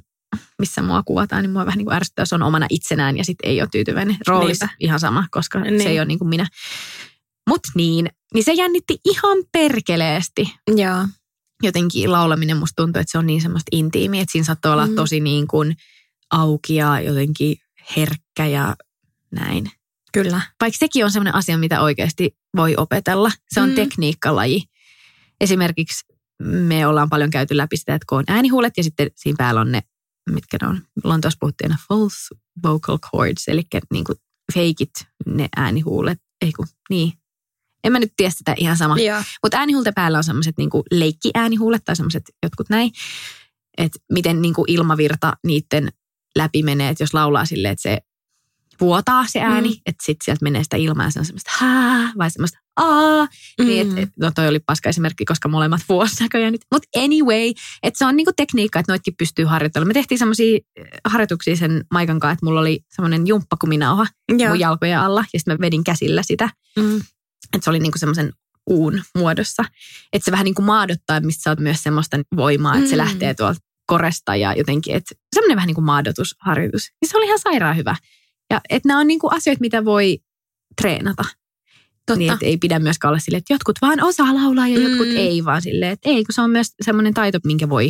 [0.59, 3.49] missä mua kuvataan, niin mua vähän niin kuin ärsyttää, jos on omana itsenään ja sitten
[3.51, 4.17] ei ole tyytyväinen.
[4.27, 4.75] Roolissa Niinpä.
[4.79, 5.81] ihan sama, koska Niin.
[5.81, 6.47] se ei ole niin kuin minä.
[7.49, 10.53] Mut niin, niin se jännitti ihan perkeleesti.
[10.75, 11.07] Joo.
[11.63, 14.95] Jotenkin laulaminen musta tuntuu, että se on niin semmoista intiimiä, että siinä saattoi olla Mm.
[14.95, 15.75] tosi niin kuin
[16.31, 17.57] auki ja jotenkin
[17.97, 18.75] herkkä ja
[19.31, 19.71] näin.
[20.13, 20.41] Kyllä.
[20.61, 23.31] Vaikka sekin on semmoinen asia, mitä oikeasti voi opetella.
[23.53, 23.75] Se on mm.
[23.75, 24.63] tekniikkalaji.
[25.41, 26.05] Esimerkiksi
[26.43, 29.71] me ollaan paljon käyty läpi sitä, että kun on äänihuulet ja sitten siinä päällä on
[29.71, 29.81] ne,
[30.29, 32.17] mitkä ne on, Lontoossa puhuttiin aina false
[32.63, 34.17] vocal cords, eli niin kuin
[34.53, 34.91] feikit
[35.25, 36.19] ne äänihuulet.
[36.41, 37.13] Ei kun, niin.
[37.83, 38.95] En mä nyt tiedä sitä ihan sama.
[39.43, 42.91] Mutta äänihuulten päällä on semmoiset niinku leikkiäänihuulet tai semmoiset jotkut näin.
[43.77, 45.89] Että miten niinku ilmavirta niiden
[46.35, 48.01] läpi menee, että jos laulaa silleen, että se
[48.81, 49.75] vuotaa se ääni, Mm.
[49.75, 49.81] mm.
[49.85, 53.27] että sitten sieltä menee sitä ilmaa ja se on semmoista hää vai semmoista aa.
[53.59, 53.65] Mm.
[53.65, 56.61] Niin, et, no toi oli paska esimerkki, koska molemmat vuosi näköjään nyt.
[56.73, 59.89] Mutta anyway, että se on niinku tekniikka, että noitkin pystyy harjoittelemaan.
[59.89, 60.59] Me tehtiin semmoisia
[61.05, 64.05] harjoituksia sen Maikan kanssa, että mulla oli semmoinen jumppakuminauha
[64.37, 64.49] Joo.
[64.49, 65.25] mun jalkojen alla.
[65.33, 66.49] Ja sitten mä vedin käsillä sitä.
[66.79, 66.95] Mm.
[67.53, 68.33] Että se oli niinku semmoisen
[68.69, 69.63] uun muodossa.
[70.13, 72.97] Että se vähän niin kuin maadottaa, mistä saat myös semmoista voimaa, että se Mm.
[72.97, 76.89] lähtee tuolta koresta ja jotenkin, että semmoinen vähän niin kuin maadotusharjoitus.
[77.01, 77.95] Niin se oli ihan sairaan hyvä.
[78.49, 80.17] Ja että nämä on niin kuin asioita, mitä voi
[80.81, 81.25] treenata.
[82.05, 82.19] Totta.
[82.19, 85.17] Niin, että ei pidä myöskään olla silleen, että jotkut vaan osaa laulaa ja jotkut Mm.
[85.17, 87.89] ei, vaan silleen, että ei, kun se on myös semmoinen taito, minkä voi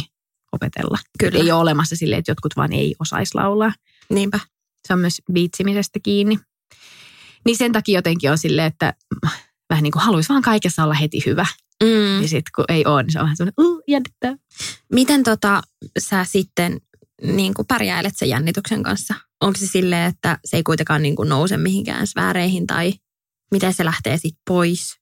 [0.51, 0.97] opetella.
[1.19, 1.39] Kyllä.
[1.39, 3.73] Ei ole olemassa silleen, että jotkut vaan ei osaisi laulaa.
[4.09, 4.39] Niinpä.
[4.87, 6.39] Se on myös viitsimisestä kiinni.
[7.45, 8.93] Niin sen takia jotenkin on silleen, että
[9.69, 11.45] vähän niin kuin haluaisi vaan kaikessa olla heti hyvä.
[11.83, 12.21] Mm.
[12.21, 14.35] Ja sitten kun ei ole, niin se on vähän semmoinen, uh, jännittää.
[14.93, 15.61] Miten tota,
[15.99, 16.81] sä sitten
[17.21, 19.13] niin kuin pärjäilet sen jännityksen kanssa?
[19.41, 22.93] Onko se silleen, että se ei kuitenkaan niin kuin nouse mihinkään sfääreihin tai
[23.51, 24.95] miten se lähtee sitten pois?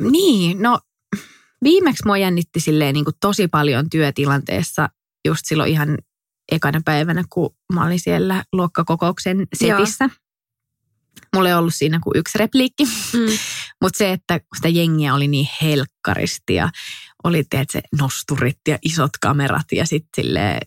[0.00, 0.80] Niin, no
[1.64, 4.88] viimeksi mua jännitti silleen niin kuin tosi paljon työtilanteessa
[5.26, 5.98] just silloin ihan
[6.52, 10.10] ekana päivänä, kun mä olin siellä luokkakokouksen setissä.
[11.34, 13.38] Mulla ei ollut siinä kuin yksi repliikki, Mm.
[13.82, 16.70] mutta se, että sitä jengiä oli niin helkkaristi ja
[17.24, 20.60] oli teet se nosturit ja isot kamerat ja sitten silleen,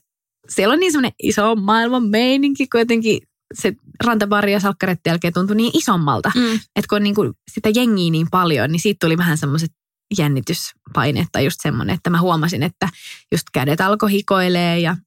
[0.50, 3.22] siellä on niin semmoinen iso maailman meininki, kun jotenkin
[3.54, 6.32] se rantabari ja salkkaretten jälkeen tuntui niin isommalta.
[6.36, 6.54] Mm.
[6.54, 9.72] Että kun niin kuin sitä jengiä niin paljon, niin siitä tuli vähän semmoiset
[10.18, 12.90] jännityspaineet tai just semmoinen, että mä huomasin, että
[13.32, 14.98] just kädet alkoi hikoilee ja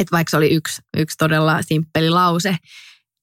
[0.00, 2.56] että vaikka se oli yksi, yksi todella simppeli lause,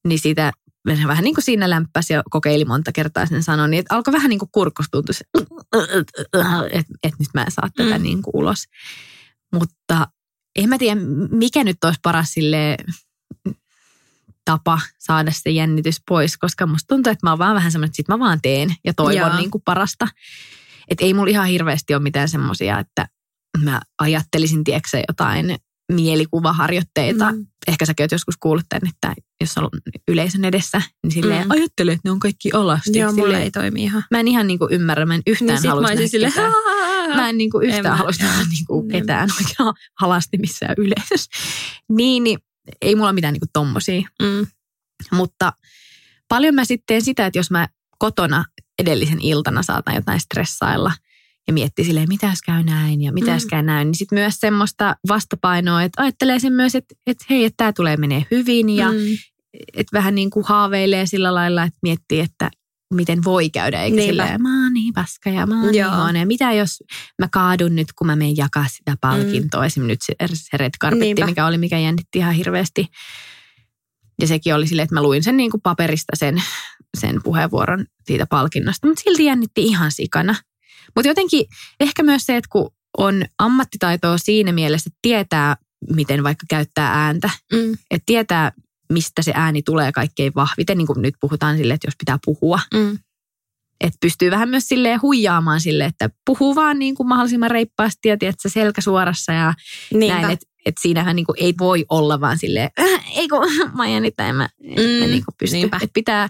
[0.08, 0.52] niin siitä
[0.86, 4.28] vähän niin kuin siinä lämpäsi ja kokeili monta kertaa sen sanoa, niin että alkoi vähän
[4.28, 4.50] niin kuin
[4.90, 5.24] tuntua se,
[5.92, 8.02] että, että nyt mä en saa tätä Mm.
[8.02, 8.64] niin kuin ulos.
[9.52, 10.06] Mutta
[10.56, 12.84] en mä tiedä, mikä nyt olisi paras silleen,
[14.46, 17.96] tapa saada se jännitys pois, koska musta tuntuu, että mä oon vaan vähän semmoinen, että
[17.96, 19.36] sit mä vaan teen ja toivon Joo.
[19.36, 20.08] niin kuin parasta.
[20.88, 23.06] Että ei mulla ihan hirveästi ole mitään semmoisia, että
[23.64, 25.56] mä ajattelisin, tiedätkö jotain
[25.92, 27.32] mielikuvaharjoitteita.
[27.32, 27.46] Mm.
[27.68, 29.68] Ehkä säkin oot joskus kuullut tämän, että jos on
[30.08, 31.46] yleisön edessä, niin silleen Mm.
[31.46, 31.50] mm.
[31.50, 32.98] ajattele, että ne on kaikki alasti.
[32.98, 34.04] Joo, mulle Silleen, ei toimi ihan.
[34.10, 36.52] Mä en ihan niin kuin ymmärrä, mä en yhtään Niin halua silleen, ketään.
[37.16, 39.00] Mä en niin kuin En yhtään halua nähdä niin kuin en.
[39.00, 41.30] ketään oikein halasti missään yleisössä.
[41.88, 42.38] Niin, niin
[42.82, 44.08] ei mulla mitään niin kuin tommosia.
[44.22, 44.46] Mm.
[45.12, 45.52] Mutta
[46.28, 48.44] paljon mä sitten teen sitä, että jos mä kotona
[48.78, 50.92] edellisen iltana saatan jotain stressailla
[51.46, 53.48] ja miettii silleen, mitä käy näin ja mitä Mm.
[53.50, 57.56] käy näin, niin sitten myös semmoista vastapainoa, että ajattelee sen myös, että, että hei, että
[57.56, 58.98] tämä tulee menee hyvin ja Mm.
[59.76, 62.50] että vähän niin kuin haaveilee sillä lailla, että miettii, että
[62.94, 64.10] miten voi käydä, eikä Niinpä.
[64.24, 64.65] silleen, mä
[64.96, 66.08] paska ja mä oon niin Joo.
[66.20, 66.82] Ja mitä jos
[67.22, 69.66] mä kaadun nyt, kun mä menen jakaa sitä palkintoa, mm.
[69.66, 71.26] esimerkiksi nyt se, se red carpetti, Niinpä.
[71.26, 72.86] mikä oli, mikä jännitti ihan hirveästi.
[74.20, 76.42] Ja sekin oli silleen, että mä luin sen niin kuin paperista sen,
[76.98, 80.34] sen puheenvuoron siitä palkinnosta, mutta silti jännitti ihan sikana.
[80.96, 81.46] Mutta jotenkin
[81.80, 85.56] ehkä myös se, että kun on ammattitaitoa siinä mielessä, että tietää,
[85.94, 87.72] miten vaikka käyttää ääntä, Mm.
[87.90, 88.52] että tietää,
[88.92, 92.60] mistä se ääni tulee kaikkein vahviten, niin kuin nyt puhutaan sille, että jos pitää puhua,
[92.74, 92.98] Mm.
[93.80, 98.16] Että pystyy vähän myös silleen huijaamaan sille, että puhuu vaan niin kuin mahdollisimman reippaasti ja
[98.16, 99.54] tiedät, selkä suorassa ja
[99.94, 100.20] Niinpä.
[100.20, 103.40] näin, että et siinähän niin kuin ei voi olla vaan silleen, äh, ei kun
[103.76, 105.56] mä jännittää, en mä, en Mm, niin kuin pysty.
[105.56, 105.76] niinpä.
[105.76, 106.28] Että pitää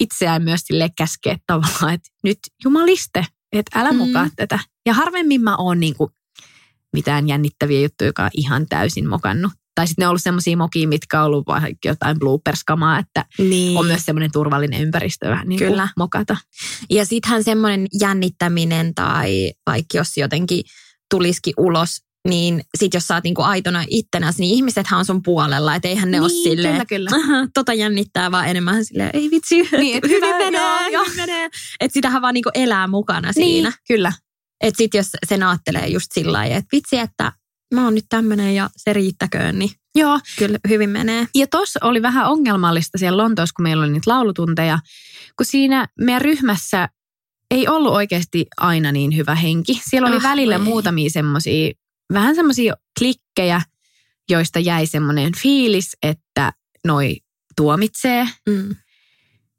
[0.00, 4.30] itseään myös silleen käskeä tavallaan, että nyt jumaliste, että älä Mm.
[4.36, 4.58] tätä.
[4.86, 6.10] Ja harvemmin mä oon niin kuin
[6.92, 9.52] mitään jännittäviä juttuja, joka on ihan täysin mokannut.
[9.76, 13.78] Tai sitten ne on ollut semmoisia mokia, mitkä on ollut vaikka jotain bloopers-kamaa, että Niin.
[13.78, 15.88] on myös semmoinen turvallinen ympäristö vähän niin Kyllä.
[15.96, 16.36] mokata.
[16.90, 20.62] Ja sittenhän semmoinen jännittäminen tai vaikka jos jotenkin
[21.10, 21.96] tulisikin ulos,
[22.28, 25.74] niin sit jos sä oot niinku aitona ittenäsi, niin ihmisethän on sun puolella.
[25.74, 27.10] Että eihän ne Niin, ole silleen, kyllä, kyllä.
[27.14, 31.16] "Aha, tota jännittää, vaan enemmän silleen, ei vitsi, Niin, et hyvin hyvä, menee, joo, hyvin
[31.16, 31.48] menee.
[31.80, 33.68] Että sitähän vaan niinku elää mukana siinä.
[33.68, 34.12] Niin, kyllä.
[34.60, 37.32] Että sit jos sen ajattelee just sillä lailla, että vitsi, että
[37.74, 41.26] mä oon nyt tämmönen ja se riittäköön, niin Joo, kyllä hyvin menee.
[41.34, 44.78] ja tuossa oli vähän ongelmallista siellä Lontoossa, kun meillä oli niitä laulutunteja,
[45.36, 46.88] kun siinä meidän ryhmässä
[47.50, 49.80] ei ollut oikeasti aina niin hyvä henki.
[49.90, 50.60] Siellä oli Ah, välillä ei.
[50.60, 51.72] muutamia semmoisia,
[52.12, 53.62] vähän semmoisia klikkejä,
[54.30, 56.52] joista jäi semmoinen fiilis, että
[56.86, 57.16] noi
[57.56, 58.28] tuomitsee.
[58.48, 58.76] Mm.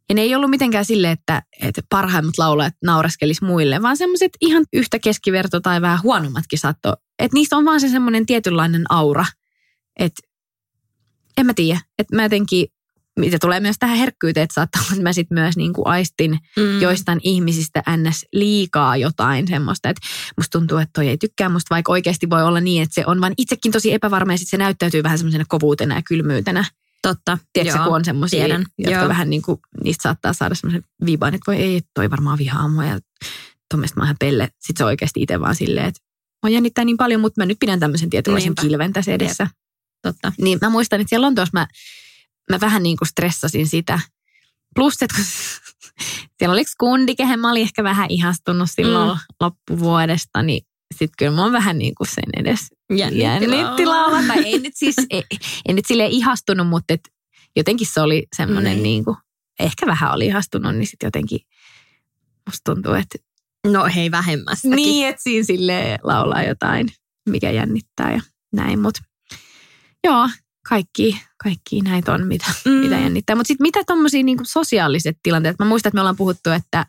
[0.09, 4.65] Ja ne ei ollut mitenkään sille, että, että parhaimmat laulajat naureskelis muille, vaan semmoiset ihan
[4.73, 6.93] yhtä keskiverto tai vähän huonommatkin saattoi.
[7.19, 9.25] Että niistä on vaan se semmoinen tietynlainen aura.
[9.99, 10.21] Että
[11.37, 11.79] en mä tiedä.
[11.99, 12.67] Että mä jotenkin,
[13.19, 16.39] mitä tulee myös tähän herkkyyteen, että saattaa olla, että mä sitten myös niin kuin aistin
[16.57, 16.81] Mm.
[16.81, 18.25] joistain ihmisistä ns.
[18.33, 22.59] liikaa jotain semmoista, että musta tuntuu, että toi ei tykkää musta, vaikka oikeasti voi olla
[22.61, 25.95] niin, että se on vaan itsekin tosi epävarma ja sit se näyttäytyy vähän semmoisena kovuutena
[25.95, 26.65] ja kylmyytenä.
[27.01, 27.37] Totta.
[27.53, 29.07] Tiedätkö, Joo, kun on semmoisia, jotka Joo.
[29.09, 32.85] vähän niin kuin, niistä saattaa saada semmoisen viban, että voi ei, toi varmaan vihaa mua
[32.85, 32.99] ja
[33.71, 34.49] tuommoista mä oon ihan pelle.
[34.59, 36.01] Sitten se oikeasti itse vaan silleen, että
[36.43, 38.61] mä jännittää niin paljon, mutta mä nyt pidän tämmöisen tietynlaisen Niinpä.
[38.61, 39.47] kilven tässä edessä.
[40.01, 40.31] Totta.
[40.37, 41.67] Niin mä muistan, että siellä Lontoossa mä,
[42.51, 43.99] mä vähän niin kuin stressasin sitä.
[44.75, 45.25] Plus, että kun
[46.37, 49.19] siellä oli kundi, kehen mä olin ehkä vähän ihastunut silloin mm.
[49.39, 52.59] loppuvuodesta, niin sitten kyllä mä oon vähän niin kuin sen edes
[52.97, 54.23] Jännitti jännitti laulaa.
[54.27, 55.23] Tai ei nyt siis, ei,
[55.67, 57.01] ei nyt silleen ihastunut, mutta et
[57.55, 58.83] jotenkin se oli semmoinen Niin.
[58.83, 59.17] niin kuin,
[59.59, 61.39] ehkä vähän oli ihastunut, niin sitten jotenkin
[62.49, 63.17] musta tuntuu, että
[63.67, 64.75] No hei vähemmästäkin.
[64.75, 66.87] niin, että siinä sille laulaa jotain,
[67.29, 68.21] mikä jännittää ja
[68.53, 68.79] näin.
[68.79, 69.01] Mutta
[70.03, 70.29] joo,
[70.69, 72.71] kaikki, kaikki näitä on, mitä, mm.
[72.71, 73.35] Mitä jännittää.
[73.35, 75.59] Mutta sitten mitä tuommoisia niinku sosiaaliset tilanteet?
[75.59, 76.85] Mä muistan, että me ollaan puhuttu, että,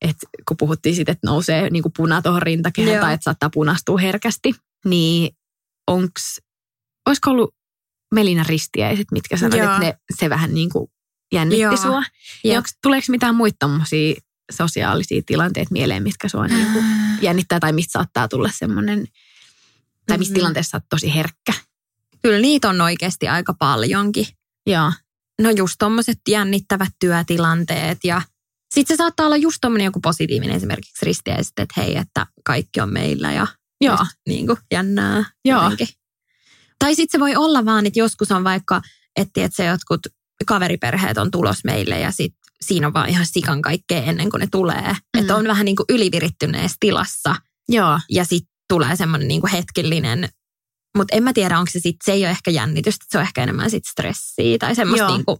[0.00, 3.04] että kun puhuttiin siitä, että nousee niinku puna tuohon rintakehään Joo.
[3.04, 5.36] tai että saattaa punastua herkästi, niin
[5.86, 6.40] onks,
[7.06, 7.54] olisiko ollut
[8.14, 9.72] Melina ristiäiset, mitkä sanoit, Joo.
[9.72, 10.90] että ne, se vähän niin kuin
[11.32, 11.76] jännitti Joo.
[11.76, 12.02] sua.
[12.44, 12.56] Ja Jep.
[12.56, 14.14] onks, tuleeko mitään muita tommosia
[14.52, 16.84] sosiaalisia tilanteita mieleen, mitkä sua niin kuin
[17.22, 19.06] jännittää tai mistä saattaa tulla semmoinen,
[20.06, 20.38] tai missä Mhm.
[20.38, 21.52] tilanteessa sä oot tosi herkkä?
[22.22, 24.26] Kyllä niitä on oikeasti aika paljonkin.
[24.66, 24.92] Joo.
[25.40, 28.22] No just tommoset jännittävät työtilanteet ja
[28.74, 32.92] sitten se saattaa olla just tommonen joku positiivinen esimerkiksi ristiäiset, että hei, että kaikki on
[32.92, 33.46] meillä ja
[33.80, 33.98] Joo.
[34.28, 35.62] niin kuin jännää Joo.
[35.62, 35.88] jotenkin.
[36.78, 38.82] Tai sitten se voi olla vaan, että joskus on vaikka,
[39.16, 40.00] että et se jotkut
[40.46, 42.34] kaveriperheet on tulos meille ja sit
[42.64, 44.92] siinä on vaan ihan sikan kaikkea ennen kuin ne tulee.
[44.92, 45.20] Mm.
[45.20, 47.36] Että on vähän niin kuin ylivirittyneessä tilassa
[47.68, 48.00] Joo.
[48.10, 50.28] ja sitten tulee semmoinen niin kuin hetkellinen,
[50.96, 53.42] mutta en mä tiedä, onko se sitten, se ei ole ehkä jännitystä, se on ehkä
[53.42, 55.16] enemmän sitten stressiä tai semmoista Joo.
[55.16, 55.38] niin kuin,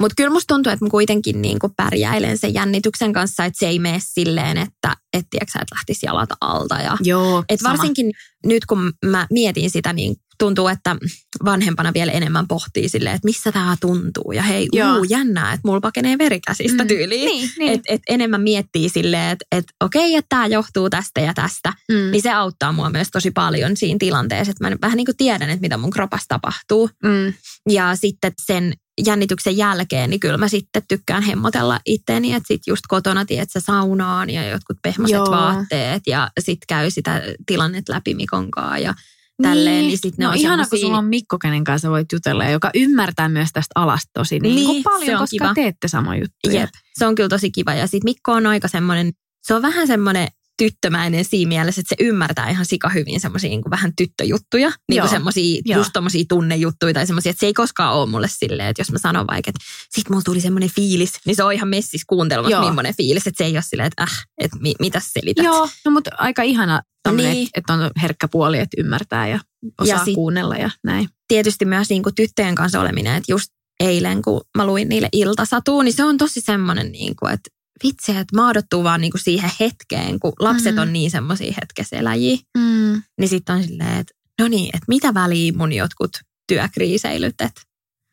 [0.00, 3.68] mutta kyllä musta tuntuu, että mä kuitenkin niin kuin pärjäilen sen jännityksen kanssa, että se
[3.68, 7.44] ei mene silleen, että et, tiedätkö, sä, että lähtisi jalat alta ja Joo.
[7.48, 7.72] et sama.
[7.72, 8.12] varsinkin
[8.46, 10.96] nyt kun mä mietin sitä, niin tuntuu, että
[11.44, 14.32] vanhempana vielä enemmän pohtii silleen, että missä tämä tuntuu.
[14.32, 14.96] Ja hei, Joo.
[14.96, 16.88] uu, jännää, että mulla pakenee verikäsistä Mm.
[16.88, 17.26] tyyliin.
[17.26, 17.72] Niin, niin.
[17.72, 21.72] Et, et enemmän miettii silleen, että et, okei, että tämä johtuu tästä ja tästä.
[21.92, 22.10] Mm.
[22.10, 25.50] Niin se auttaa mua myös tosi paljon siinä tilanteessa, että mä vähän niin kuin tiedän,
[25.50, 26.90] että mitä mun kropassa tapahtuu.
[27.04, 27.32] Mm.
[27.70, 28.72] Ja sitten sen
[29.06, 34.30] jännityksen jälkeen, niin kyllä mä sitten tykkään hemmotella itteeni, että sit just kotona, tiedätkö, saunaan
[34.30, 35.30] ja jotkut pehmoiset Joo.
[35.30, 38.94] vaatteet ja sitten käy sitä tilannetta läpi Mikon kanssa ja
[39.42, 42.44] tälleen, niin, sit ne no on ihana, kun sulla on Mikko, kenen kanssa voit jutella,
[42.44, 45.54] ja joka ymmärtää myös tästä alasta tosi niin, Niin, paljon, koska kiva.
[45.54, 46.60] teette samoja juttuja.
[46.60, 47.74] Jep, se on kyllä tosi kiva.
[47.74, 52.04] Ja sitten Mikko on aika semmoinen, se on vähän semmoinen tyttömäinen siinä mielessä, että se
[52.08, 54.72] ymmärtää ihan sika hyvin semmoisia niin vähän tyttöjuttuja.
[54.88, 58.68] Niin kuin semmoisia, just tommosia tunnejuttuja tai semmoisia, että se ei koskaan ole mulle silleen,
[58.68, 61.68] että jos mä sanon vaikka, että sit mulla tuli semmoinen fiilis, niin se on ihan
[61.68, 62.68] messis kuuntelemassa, Joo.
[62.68, 65.44] millainen fiilis, että se ei ole silleen, että äh, että mi, mitä selität.
[65.44, 67.16] Joo, no mutta aika ihana, niin.
[67.16, 67.46] Niin.
[67.46, 69.40] että, että on herkkä puoli, että ymmärtää ja
[69.80, 71.08] osaa Ja sit- kuunnella ja näin.
[71.28, 73.48] tietysti myös niin kuin tyttöjen kanssa oleminen, että just
[73.80, 77.50] eilen, kun mä luin niille iltasatuun, niin se on tosi semmoinen, niin kuin, että
[77.84, 80.80] vitsi, että maadottuu vaan niin kuin siihen hetkeen, kun lapset Mm.
[80.82, 83.02] on niin semmoisia hetkeseläjiä, Mm.
[83.20, 86.10] niin sitten on silleen, että no niin, että mitä väliä mun jotkut
[86.48, 87.60] työkriiseilyt, että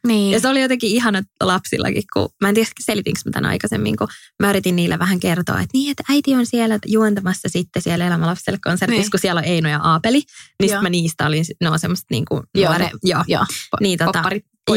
[0.08, 0.32] Niin.
[0.32, 4.08] ja se oli jotenkin ihana lapsillakin, kun mä en tiedä selitinkö mä tämän aikaisemmin, kun
[4.44, 8.26] mä yritin niille vähän kertoa, että niin, että äiti on siellä juontamassa sitten siellä Elämä
[8.28, 9.12] lapselle konsertissa, Niin.
[9.12, 10.22] kun siellä on Eino ja Aapeli.
[10.60, 13.46] Niin sitten mä niistä olin, ne on semmoista niin kuin Joo, nuoret, ne- joo, Joo,
[13.82, 14.24] niin, tota.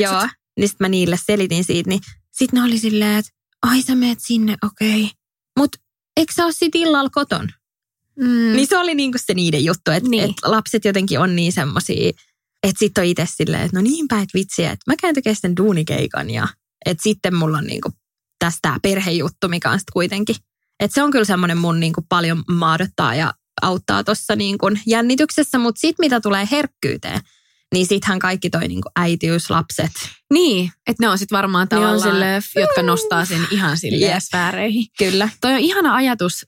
[0.01, 2.01] Joo, niin sitten mä niille selitin siitä, niin
[2.33, 3.31] sitten ne oli silleen, että
[3.63, 5.03] ai sä meet sinne, okei.
[5.03, 5.15] Okay.
[5.59, 5.79] Mutta
[6.17, 7.49] eikö sä ole sit illalla koton?
[8.21, 8.53] Mm.
[8.57, 10.25] Niin se oli niinku se niiden juttu, että Niin.
[10.25, 12.13] et lapset jotenkin on niin semmosia,
[12.63, 15.57] että sitten on itse silleen, että no niinpä, että vitsi, että mä käyn tekemään sen
[15.57, 16.49] duunikeikan ja
[16.87, 17.91] että sitten mulla on niinku
[18.39, 20.37] tästä perhejuttu, mikä on sitten kuitenkin.
[20.81, 25.81] Että se on kyllä semmoinen mun niinku paljon maadottaa ja auttaa tuossa niinku jännityksessä, mutta
[25.81, 27.21] sitten mitä tulee herkkyyteen,
[27.75, 29.93] niin sittenhän kaikki toi niinku äitiys, lapset,
[30.33, 34.25] Niin, että ne on sitten varmaan tavallaan, silleen, jotka nostaa sen ihan silleen Yes.
[34.27, 34.87] sfääreihin.
[34.99, 35.29] kyllä.
[35.41, 36.47] Toi on ihana ajatus,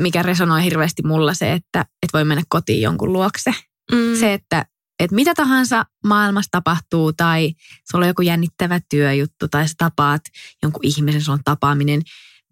[0.00, 3.50] mikä resonoi hirveästi mulla se, että, että voi mennä kotiin jonkun luokse.
[3.92, 4.16] Mm.
[4.20, 4.66] Se, että,
[5.00, 7.52] että mitä tahansa maailmassa tapahtuu tai
[7.90, 10.22] sulla on joku jännittävä työjuttu tai sä tapaat
[10.62, 12.02] jonkun ihmisen, sulla on tapaaminen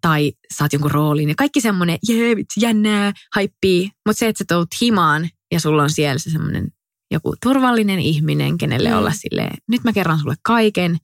[0.01, 3.91] tai saat jonkun roolin ja kaikki semmoinen, jee, vitsi, jännää, haippii.
[4.05, 6.67] Mutta se, että sä tulet himaan ja sulla on siellä se semmoinen
[7.11, 8.97] joku turvallinen ihminen, kenelle Mm.
[8.97, 10.97] olla silleen, nyt mä kerron sulle kaiken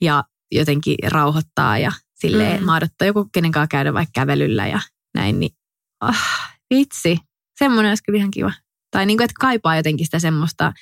[0.00, 2.66] ja jotenkin rauhoittaa ja silleen Mm.
[2.66, 4.80] maadottaa joku, kenen kanssa käydä vaikka kävelyllä ja
[5.14, 5.50] näin, niin
[6.00, 7.18] ah, vitsi,
[7.58, 8.52] semmoinen olisi kyllä ihan kiva.
[8.90, 10.72] Tai niin kuin, että kaipaa jotenkin sitä semmoista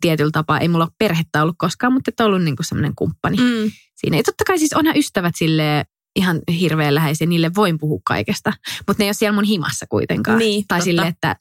[0.00, 0.58] tietyllä tapaa.
[0.58, 3.36] Ei mulla ole perhettä ollut koskaan, mutta että on ollut niin kuin semmoinen kumppani.
[3.36, 3.70] Mm.
[3.96, 4.16] siinä.
[4.16, 5.84] Ja totta kai siis onhan ystävät sille
[6.16, 8.52] ihan hirveän läheisiä, niille voin puhua kaikesta,
[8.88, 10.38] mutta ne ei ole siellä mun himassa kuitenkaan.
[10.38, 10.84] Niin, tai totta.
[10.84, 11.36] sille, että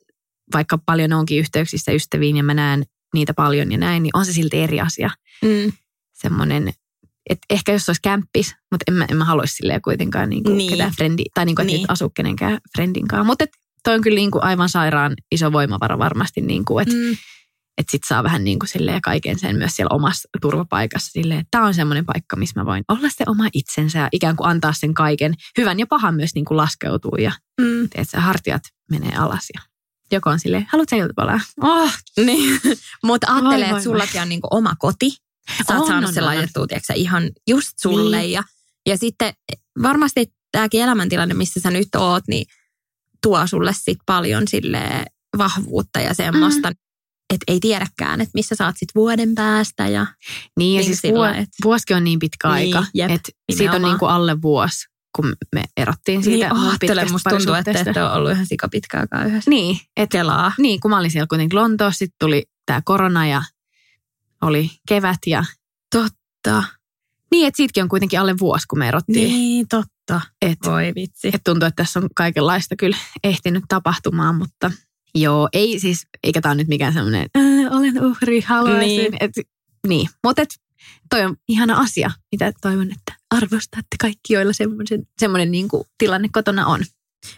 [0.53, 2.83] vaikka paljon onkin yhteyksissä ystäviin ja mä näen
[3.13, 5.09] niitä paljon ja näin, niin on se silti eri asia.
[5.45, 5.71] Mm.
[6.13, 6.67] semmoinen,
[7.29, 10.57] että ehkä jos olisi kämppis, mutta en mä, en mä haluaisi silleen kuitenkaan niin kuin
[10.57, 10.69] Niin.
[10.71, 11.91] ketään frendi, tai niin kuin, että Niin.
[11.91, 13.25] asu kenenkään friendinkaan.
[13.25, 13.49] Mutta et
[13.83, 17.12] toi on kyllä niin kuin aivan sairaan iso voimavara varmasti, niin kuin, että Mm.
[17.77, 21.47] että sit saa vähän niin kuin silleen kaiken sen myös siellä omassa turvapaikassa silleen, että
[21.51, 24.73] tämä on semmoinen paikka, missä mä voin olla se oma itsensä ja ikään kuin antaa
[24.73, 27.31] sen kaiken hyvän ja pahan myös niin kuin laskeutuu ja
[27.62, 27.88] Mm.
[27.95, 29.62] että hartiat menee alas ja
[30.15, 31.39] joko on silleen, haluatko sä iltapalaa?
[31.63, 31.91] Oh,
[32.26, 32.62] Niin.
[33.04, 35.10] Mutta ajattele, Voi, että sullakin on niinku oma koti.
[35.67, 38.17] Sä oot On, saanut on, sen laitettua, tiedätkö, ihan just sulle.
[38.17, 38.32] Niin.
[38.32, 38.43] Ja,
[38.86, 39.34] ja sitten
[39.82, 42.45] varmasti tämäkin elämäntilanne, missä sä nyt oot, niin
[43.24, 45.06] tuo sulle sit paljon sille
[45.38, 46.76] vahvuutta ja semmoista, mm.
[47.34, 49.88] että ei tiedäkään, että missä sä oot sit vuoden päästä.
[49.88, 50.06] Ja,
[50.58, 53.76] Niin ja Niin siis sillä, vuo, et- vuosikin on niin pitkä Niin, aika, että siitä
[53.76, 57.54] on niin kuin alle vuosi, kun me erottiin siitä niin mun ajattele, pitkästä musta tuntuu,
[57.54, 59.50] että ette ole ollut ihan sika pitkäänkään yhdessä.
[59.50, 60.52] Niin, et, Kelaa.
[60.58, 63.43] niin, kun mä olin siellä kuitenkin Lontoossa, sitten tuli tämä korona ja
[64.41, 65.43] oli kevät ja
[65.95, 66.63] Totta.
[67.32, 69.30] niin, että siitäkin on kuitenkin alle vuosi, kun me erottiin.
[69.30, 70.22] Niin, totta.
[70.41, 71.28] Et, Voi vitsi.
[71.34, 74.72] et tuntuu, että tässä on kaikenlaista kyllä ehtinyt tapahtumaan, mutta
[75.15, 78.88] joo, ei siis, eikä tämä nyt mikään semmoinen, "Ää, olen uhri, haluaisin.
[78.88, 79.17] Niin.
[79.19, 79.32] Et,
[79.88, 80.10] niin.
[80.24, 80.50] mutta et,
[81.10, 86.30] toi on ihana asia, mitä toivon, että arvostatte kaikki, joilla semmoinen, semmoinen niin kuin tilanne
[86.32, 86.84] kotona on.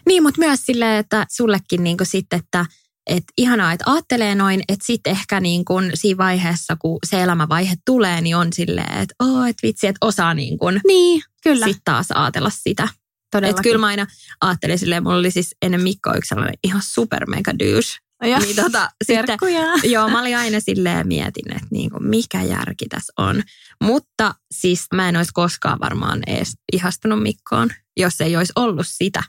[0.06, 2.66] Niin, mutta myös silleen, että sullekin niin sitten, että
[3.06, 7.74] et ihanaa, että ajattelee noin, että sitten ehkä niin kuin siinä vaiheessa, kun se elämävaihe
[7.86, 11.66] tulee, niin on silleen, että oo, et vitsi, että osaa niin kuin Niin, kyllä.
[11.66, 12.88] sitten taas ajatella sitä.
[13.30, 13.50] Todellakin.
[13.50, 14.06] Että kyllä mä aina
[14.40, 17.98] ajattelin silleen, mulla oli siis ennen Mikko yksi sellainen ihan super mega douche.
[18.22, 19.38] Ja, Niin tota, sitten,
[19.84, 23.42] joo, mä olin aina silleen mietin, että niin kuin mikä järki tässä on.
[23.82, 29.22] Mutta siis mä en olisi koskaan varmaan edes ihastunut Mikkoon, jos ei olisi ollut sitä.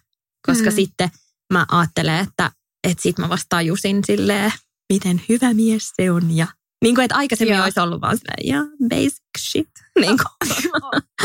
[0.48, 0.76] Koska Mm.
[0.76, 1.10] sitten
[1.54, 2.52] mä ajattelen, että,
[2.88, 4.52] että sit mä vasta tajusin silleen,
[4.94, 6.38] miten hyvä mies se on.
[6.38, 6.48] Ja
[6.84, 7.64] niin kuin, että aikaisemmin Joo.
[7.64, 9.70] olisi ollut vaan silleen, ja basic shit.
[10.02, 10.52] Niin kuin,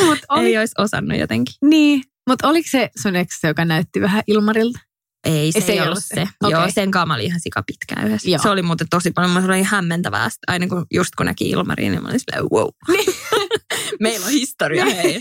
[0.07, 1.55] Mut oli, ei olisi osannut jotenkin.
[1.65, 4.79] Niin, mutta oliko se sun ex, joka näytti vähän Ilmarilta?
[5.25, 6.15] Ei, se, se ei ei ollut se.
[6.15, 6.29] se.
[6.43, 6.73] Joo, Okei.
[6.73, 8.31] sen kanssa mä olin ihan sika pitkään yhdessä.
[8.31, 8.43] Joo.
[8.43, 10.29] Se oli muuten tosi paljon, mä olin hämmentävää.
[10.47, 12.69] Aina kun, just kun näki Ilmarin, niin mä olin silleen, wow.
[14.01, 15.19] Meillä on historia, hei.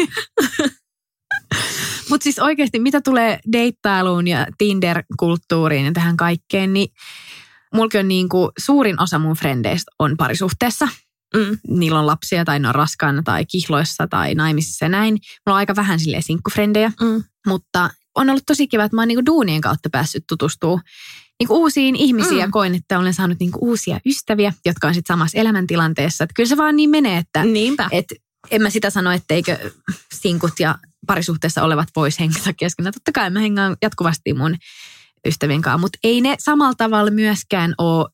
[2.10, 6.88] Mutta siis oikeasti, mitä tulee deittailuun ja Tinder-kulttuuriin ja tähän kaikkeen, niin
[7.74, 10.88] mulki on niin kuin, suurin osa mun frendeistä on parisuhteessa.
[11.36, 11.58] Mm.
[11.68, 15.14] Niillä on lapsia tai ne on raskaana tai kihloissa tai naimisissa ja näin.
[15.14, 17.24] Mulla on aika vähän silleen sinkkufrendejä, Mm.
[17.48, 20.80] mutta on ollut tosi kiva, että mä oon niin duunien kautta päässyt tutustua
[21.40, 22.40] niin uusiin ihmisiin Mm.
[22.40, 26.24] ja koin, että olen saanut niin uusia ystäviä, jotka on sitten samassa elämäntilanteessa.
[26.24, 27.90] Että kyllä se vaan niin menee, että Niinpä.
[27.92, 28.06] et
[28.52, 29.72] en mä sitä sano, etteikö
[30.14, 30.76] sinkut ja
[31.08, 32.94] parisuhteessa olevat vois hengata keskenään.
[32.94, 34.56] Totta kai mä hengaan jatkuvasti mun
[35.28, 38.08] ystävien kanssa, mutta ei ne samalla tavalla myöskään ole,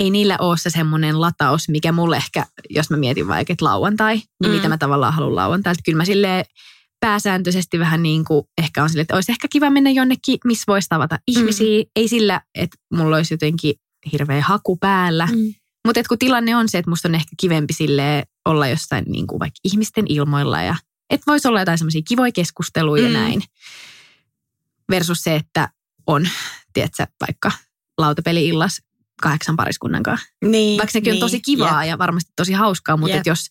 [0.00, 4.14] ei niillä ole se semmoinen lataus, mikä mulle ehkä, jos mä mietin vaikka, että lauantai,
[4.16, 4.56] niin Mm.
[4.56, 5.74] mitä mä tavallaan haluan lauantai.
[5.84, 6.44] Kyllä mä silleen
[7.00, 10.88] pääsääntöisesti vähän niin kuin ehkä on silleen, että olisi ehkä kiva mennä jonnekin, missä voisi
[10.88, 11.84] tavata ihmisiä.
[11.96, 13.74] Ei sillä, että mulla olisi jotenkin
[14.12, 15.54] hirveä haku päällä, Mm.
[15.86, 19.40] mutta kun tilanne on se, että musta on ehkä kivempi sille olla jossain niin kuin
[19.40, 20.76] vaikka ihmisten ilmoilla ja
[21.10, 23.14] että voisi olla jotain semmoisia kivoja keskusteluja Mm.
[23.14, 23.42] ja näin.
[24.90, 25.68] Versus se, että
[26.06, 26.28] on,
[26.72, 27.52] tiedätkö, vaikka
[27.98, 28.82] lautapeli-illas
[29.22, 30.26] kahdeksan pariskunnan kanssa.
[30.44, 33.20] Niin, Vaikka sekin on tosi kivaa ja varmasti tosi hauskaa, mutta Jep.
[33.20, 33.46] et jos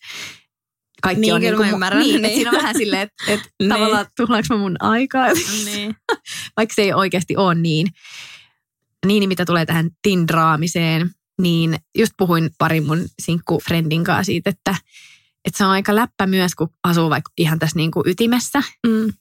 [1.02, 2.24] kaikki Niin, on niin kuin, mä ymmärrän, niin, niin.
[2.24, 3.68] että siinä on vähän silleen, että, että Niin.
[3.70, 5.26] tavallaan tuhlaanko mun aikaa,
[5.64, 5.96] Niin.
[6.56, 7.86] vaikka se ei oikeasti ole niin.
[9.06, 11.10] Niin, mitä tulee tähän tindraamiseen,
[11.42, 14.74] niin just puhuin parin mun sinkkufrendin kanssa siitä, että,
[15.44, 19.12] että se on aika läppä myös, kun asuu vaikka ihan tässä niin kuin ytimessä Mm.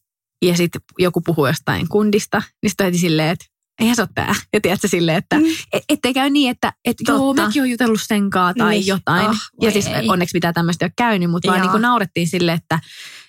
[0.45, 3.45] ja sitten joku puhuu jostain kundista, niin sitten heti silleen, että
[3.79, 4.35] eihän se ole tää.
[4.53, 5.45] Ja tiedätkö silleen, että Mm.
[5.73, 8.87] et, ettei käy niin, että et, joo, mäkin olen jutellut sen kanssa tai Niin.
[8.87, 9.27] jotain.
[9.29, 10.09] Ah, ja siis ei.
[10.09, 12.79] onneksi pitää tämmöistä ole käynyt, mutta vaan niin kuin naurettiin sille, että,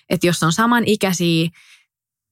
[0.09, 1.49] että jos on samanikäisiä,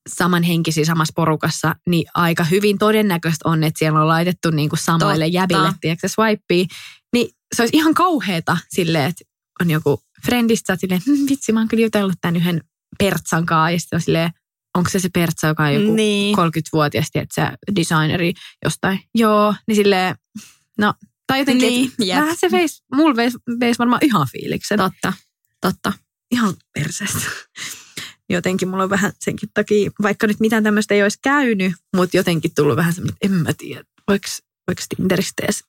[0.10, 5.26] samanhenkisiä samassa porukassa, niin aika hyvin todennäköistä on, että siellä on laitettu niin kuin samaille
[5.26, 5.36] Totta.
[5.38, 6.66] jäbille, tiedätkö, swipea.
[7.14, 9.24] Niin se olisi ihan kauheeta silleen, että
[9.62, 12.62] on joku frendistä, sä oot silleen, hm, vitsi, mä oon kyllä jutellut tämän yhden
[13.00, 14.32] Pertsan kanssa, ja sitten on silleen,
[14.78, 16.36] onko se se Pertsa, joka on joku Niin.
[16.38, 18.34] 30-vuotias, että sä designeri
[18.66, 19.00] jostain.
[19.16, 20.16] Joo, niin silleen,
[20.78, 20.94] no,
[21.28, 24.78] tai jotenkin, Niin, vähän se veisi, mulla veisi, veisi varmaan ihan fiiliksen.
[24.78, 25.14] Totta,
[25.62, 25.94] totta.
[26.32, 27.26] Ihan perseestä.
[28.30, 32.52] Jotenkin mulla on vähän senkin takia, vaikka nyt mitään tämmöistä ei olisi käynyt, mutta jotenkin
[32.56, 34.28] tullut vähän semmoinen, että en mä tiedä, voiko,
[34.68, 35.64] voiko Tinderistä edes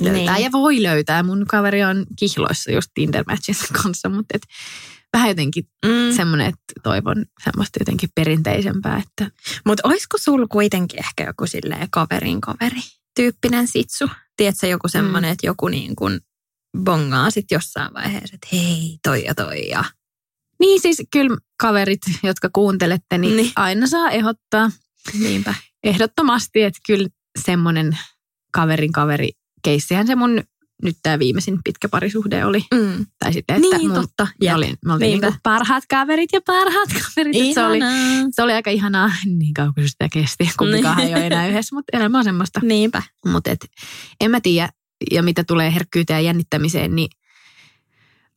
[0.00, 0.34] löytää.
[0.34, 0.44] Niin.
[0.44, 1.22] Ja voi löytää.
[1.22, 3.24] Mun kaveri on kihloissa just Tinder
[3.82, 4.42] kanssa, mutta et
[5.18, 6.16] vähän jotenkin Mm.
[6.16, 9.30] semmoinen, että toivon semmoista jotenkin perinteisempää, että
[9.66, 12.80] Mutta olisiko sulla kuitenkin ehkä joku silleen kaverin kaveri
[13.16, 14.10] tyyppinen sitsu?
[14.36, 15.32] Tiedätkö joku semmoinen, mm.
[15.32, 16.20] että joku niin kuin
[16.84, 19.84] bongaa sitten jossain vaiheessa, että hei, toi ja toi ja
[20.60, 23.52] Niin siis kyllä kaverit, jotka kuuntelette, niin, Niin.
[23.56, 24.70] aina saa ehdottaa
[25.18, 25.54] niinpä.
[25.84, 27.08] ehdottomasti, että kyllä
[27.44, 27.98] semmoinen
[28.52, 29.30] kaverin kaveri
[29.64, 30.42] keissihän se mun
[30.82, 32.64] nyt tämä viimeisin pitkä parisuhde oli.
[32.74, 33.06] Mm.
[33.18, 34.24] Tai sitten, että Niin, mun, totta.
[34.24, 34.56] Me, Jep.
[34.56, 35.26] oli, me oltiin Niinpä.
[35.26, 37.36] niinku parhaat kaverit ja parhaat kaverit.
[37.36, 38.26] että Se oli, Ihanaa.
[38.30, 40.50] se oli aika ihanaa niin kauan kuin sitä kesti.
[40.58, 42.60] Kumpikaan ei ole enää yhdessä, mutta elämä on semmoista.
[42.62, 43.02] Niinpä.
[43.26, 43.66] Mutta et,
[44.20, 44.68] en mä tiedä,
[45.10, 47.08] ja mitä tulee herkkyyteen ja jännittämiseen, niin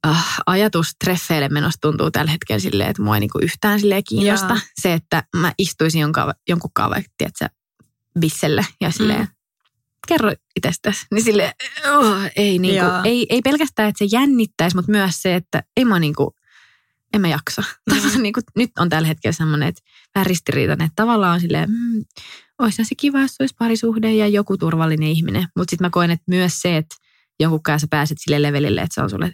[0.08, 4.48] äh, ajatus treffeille menosta tuntuu tällä hetkellä silleen, että mua ei niinku yhtään silleen kiinnosta.
[4.54, 4.60] Jaa.
[4.82, 7.46] Se, että mä istuisin jonka, jonkun kanssa, tiedätkö,
[8.20, 9.28] bisselle ja silleen, Mm.
[10.08, 11.06] Kerro itsestäsi.
[11.12, 11.54] Niin silleen,
[11.94, 13.04] oh, ei, niinku, Jaa.
[13.04, 16.36] ei, ei pelkästään, että se jännittäisi, mutta myös se, että ei mä niinku,
[17.14, 17.64] en mä jaksa.
[17.92, 18.22] Mm.
[18.22, 19.82] niinku, nyt on tällä hetkellä semmoinen, että
[20.16, 22.04] vähän ristiriitainen, että tavallaan on silleen, mm,
[22.60, 25.48] olisi se kiva, jos olisi parisuhde ja joku turvallinen ihminen.
[25.56, 26.96] Mutta sitten mä koen, että myös se, että
[27.40, 29.34] jonkun kanssa pääset sille levelille, että se on sulle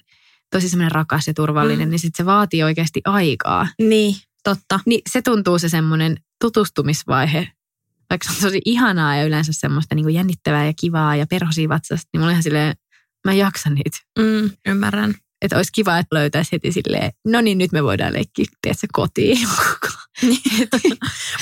[0.51, 1.89] tosi semmoinen rakas ja turvallinen, mm.
[1.89, 3.67] niin sitten se vaatii oikeasti aikaa.
[3.81, 4.79] Niin, totta.
[4.85, 7.51] Niin se tuntuu se semmoinen tutustumisvaihe,
[8.09, 11.69] vaikka se on tosi ihanaa ja yleensä semmoista niin kuin jännittävää ja kivaa ja perhosia
[11.69, 12.75] vatsasta, niin mulla ihan silleen,
[13.25, 13.97] mä en jaksa niitä.
[14.19, 15.15] Mm, ymmärrän.
[15.41, 19.47] Että olisi kiva, että löytäisi heti silleen, no niin nyt me voidaan leikkiä, tiedätkö, kotiin.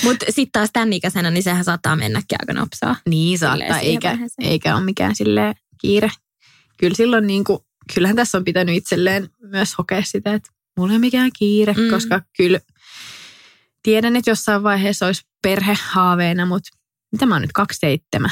[0.03, 2.95] Mutta sitten taas tämän ikäisenä, niin sehän saattaa mennäkin aika nopsaa.
[3.09, 4.49] niin saattaa, eikä, vaiheeseen.
[4.49, 6.11] eikä ole mikään silleen kiire.
[6.77, 7.59] Kyllä silloin niin kuin,
[7.93, 11.89] kyllähän tässä on pitänyt itselleen myös hokea sitä, että mulla ei ole mikään kiire, mm.
[11.89, 12.59] koska kyllä
[13.85, 16.69] tiedän, että jossain vaiheessa olisi perhe haaveena, mutta
[17.11, 18.31] mitä mä oon nyt 27?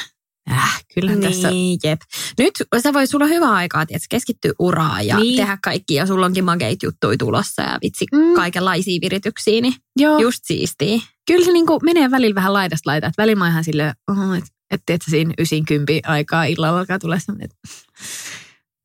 [0.51, 1.49] Äh, kyllähän niin, tässä
[1.83, 2.01] jep.
[2.37, 5.37] Nyt sä voi sulla hyvä aikaa, että keskittyy uraan ja niin.
[5.37, 5.93] Tehdä kaikki.
[5.93, 8.19] Ja sulla onkin makeit juttuja tulossa ja vitsi mm.
[8.19, 8.33] Mm.
[8.33, 10.99] kaikenlaisia virityksiä, niin Joo, just siistiä.
[11.27, 13.07] kyllä se niin kuin menee välillä vähän laidasta laitaa.
[13.07, 13.93] Että välillä mä ihan silleen,
[14.31, 17.57] että et, et siinä 90 aikaa illalla alkaa tulla semmoinen, että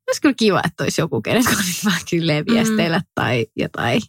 [0.09, 4.03] olisi kyllä kiva, että olisi joku, kenet kanssa vähän silleen viesteillä tai jotain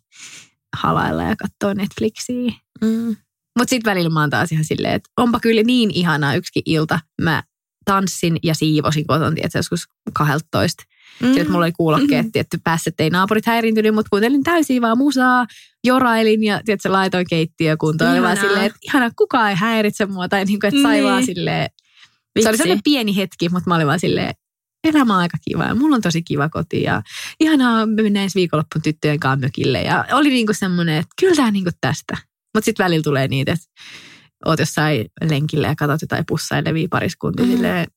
[0.78, 2.52] halailla ja katsoa Netflixiä.
[2.82, 3.16] Mm.
[3.60, 7.00] Mutta sitten välillä mä oon taas ihan silleen, että onpa kyllä niin ihanaa yksikin ilta.
[7.22, 7.44] Mä
[7.86, 10.84] tanssin ja siivosin kotona, tiedätkö, joskus 12.
[11.22, 11.28] Mm.
[11.28, 12.32] Sitten mulla oli kuulokkeet, Mhm.
[12.32, 15.46] tietty päässä, ettei naapurit häiriintynyt, mutta kuuntelin täysin vaan musaa,
[15.84, 18.12] jorailin ja tiedätkö, laitoin keittiö kuntoon.
[18.12, 20.30] Oli vaan silleen, että ihana, kukaan ei häiritse mua.
[20.30, 21.06] Tai niin kuin, että sai Niin.
[21.06, 22.58] vaan silleen, se oli Vitsi.
[22.58, 24.34] sellainen pieni hetki, mutta mä olin vaan silleen,
[24.84, 27.02] elämä on aika kiva ja mulla on tosi kiva koti ja
[27.40, 31.52] ihanaa, me mennään ensi viikonloppun tyttöjen kanssa mökille ja oli niinku semmoinen, että kyllä tämä
[31.52, 32.18] niinku tästä.
[32.56, 33.66] Mutta sitten välillä tulee niitä, että
[34.46, 37.52] oot jossain lenkillä ja katsot jotain pussailevia pariskuntia Mm.
[37.52, 37.88] silleen,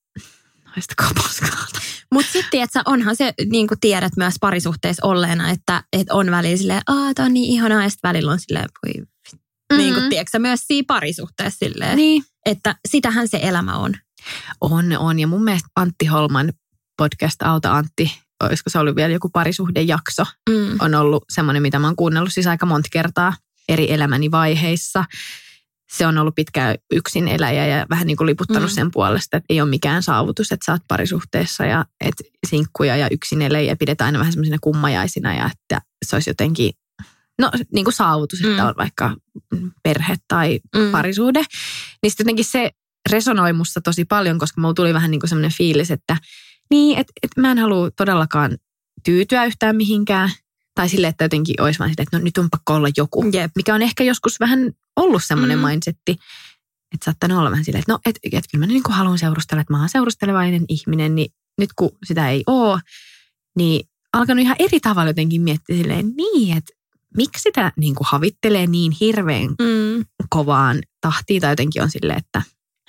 [0.65, 1.81] haistakaa paskalta.
[2.13, 6.57] Mutta sitten, että onhan se, niin kuin tiedät myös parisuhteessa olleena, että, että on välillä
[6.57, 9.79] silleen, aah, tää on niin ihanaa, ja sitten välillä on silleen, voi, mm-hmm.
[9.79, 11.97] niin kuin tiedätkö myös siinä parisuhteessa silleen.
[11.97, 12.23] Niin.
[12.47, 13.95] että sitähän se elämä on.
[14.61, 15.19] On, on.
[15.19, 16.53] Ja mun mielestä Antti Holman
[17.03, 20.77] podcast Auta Antti, olisiko se ollut vielä joku parisuhdejakso, Mm.
[20.81, 23.35] on ollut semmoinen, mitä mä oon kuunnellut siis aika monta kertaa
[23.69, 25.05] eri elämäni vaiheissa.
[25.93, 28.75] Se on ollut pitkään yksin eläjä ja vähän niin kuin liputtanut Mm.
[28.75, 33.09] sen puolesta, että ei ole mikään saavutus, että sä oot parisuhteessa ja että sinkkuja ja
[33.11, 36.73] yksin eläjiä pidetään aina vähän semmoisina kummajaisina ja että se olisi jotenkin,
[37.39, 38.69] no niin kuin saavutus, että Mm.
[38.69, 39.17] on vaikka
[39.83, 40.91] perhe tai Mm.
[40.93, 41.43] parisuhde.
[42.03, 42.71] Niin sitten jotenkin se
[43.11, 46.17] resonoi musta tosi paljon, koska mulla tuli vähän niin kuin semmoinen fiilis, että
[46.73, 48.59] niin, että, että mä en halua todellakaan
[49.05, 50.31] tyytyä yhtään mihinkään.
[50.75, 53.25] Tai sille, että jotenkin olisi vaan sitä, että no nyt on pakko olla joku.
[53.33, 53.51] Jep.
[53.57, 55.67] Mikä on ehkä joskus vähän ollut semmoinen Mm.
[55.69, 56.13] mindsetti,
[56.95, 59.61] että saattanut olla vähän silleen, että no, että et, kyllä mä niin kuin haluan seurustella,
[59.61, 62.81] että mä oon seurustelevainen ihminen, niin nyt kun sitä ei ole,
[63.57, 66.73] niin alkanut ihan eri tavalla jotenkin miettiä silleen, niin, että
[67.17, 70.05] miksi sitä niin kuin havittelee niin hirveän Mm.
[70.29, 72.43] kovaan tahtiin tai jotenkin on silleen, että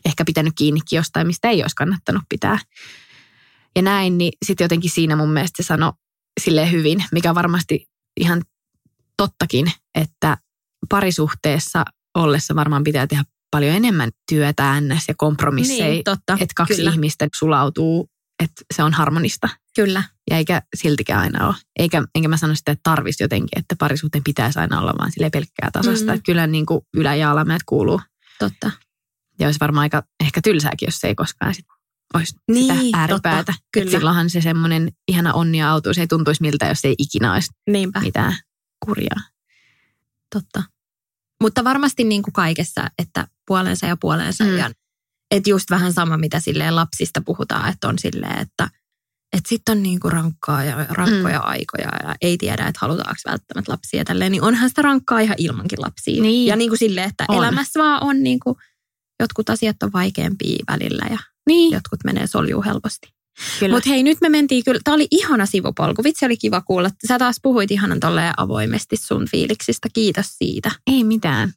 [0.06, 2.60] ehkä pitänyt kiinnikin jostain, mistä ei olisi kannattanut pitää.
[3.76, 5.94] Ja näin, niin sitten jotenkin siinä mun mielestä se sanoi
[6.42, 7.88] silleen hyvin, mikä varmasti
[8.20, 8.42] ihan
[9.18, 10.38] tottakin, että
[10.90, 15.08] parisuhteessa ollessa varmaan pitää tehdä paljon enemmän työtä ns.
[15.08, 16.34] ja kompromisseja, Niin, totta.
[16.34, 16.92] että kaksi Kyllä.
[16.92, 18.10] ihmistä sulautuu,
[18.44, 19.50] että se on harmonista.
[19.76, 20.04] Kyllä.
[20.30, 21.56] Ja eikä siltikään aina ole.
[21.80, 25.30] Eikä, enkä mä sano sitä, että tarvisi jotenkin, että parisuhteen pitäisi aina olla vaan sille
[25.30, 26.06] pelkkää tasasta.
[26.06, 26.14] Mm.
[26.16, 28.02] Että kyllä niin kuin ylä- ja alamäet kuuluu.
[28.40, 28.72] Totta.
[29.40, 31.66] Ja olisi varmaan aika ehkä tylsääkin, jos se ei koskaan sit
[32.14, 33.38] olisi Niin, sitä ääripäätä.
[33.38, 33.86] totta, kyllä.
[33.86, 37.50] Et silloinhan se semmoinen ihana onni ja autuus ei tuntuisi miltä, jos ei ikinä olisi
[37.70, 38.00] Niinpä.
[38.00, 38.36] mitään
[38.86, 39.22] kurjaa.
[40.36, 40.64] Totta.
[41.42, 44.44] Mutta varmasti niin kuin kaikessa, että puolensa ja puolensa.
[44.44, 44.58] Mm.
[44.58, 44.72] Ja,
[45.32, 48.70] että just vähän sama, mitä silleen lapsista puhutaan, että on silleen, että
[49.38, 51.46] että sitten on niin kuin rankkaa ja rankkoja mm.
[51.48, 54.32] aikoja ja ei tiedä, että halutaanko välttämättä lapsia tälleen.
[54.32, 56.22] Niin onhan sitä rankkaa ihan ilmankin lapsia.
[56.22, 56.46] Niin.
[56.48, 57.38] Ja niin kuin silleen, että On.
[57.38, 58.56] elämässä vaan on niin kuin,
[59.20, 61.72] jotkut asiat on vaikeampia välillä ja Niin.
[61.74, 63.08] jotkut menee soljuu helposti.
[63.72, 66.04] Mutta hei, nyt me mentiin kyllä, tämä oli ihana sivupolku.
[66.04, 66.90] Vitsi oli kiva kuulla.
[67.08, 69.88] Sä taas puhuit ihanan tolleen avoimesti sun fiiliksistä.
[69.94, 70.72] Kiitos siitä.
[70.88, 71.54] Ei mitään.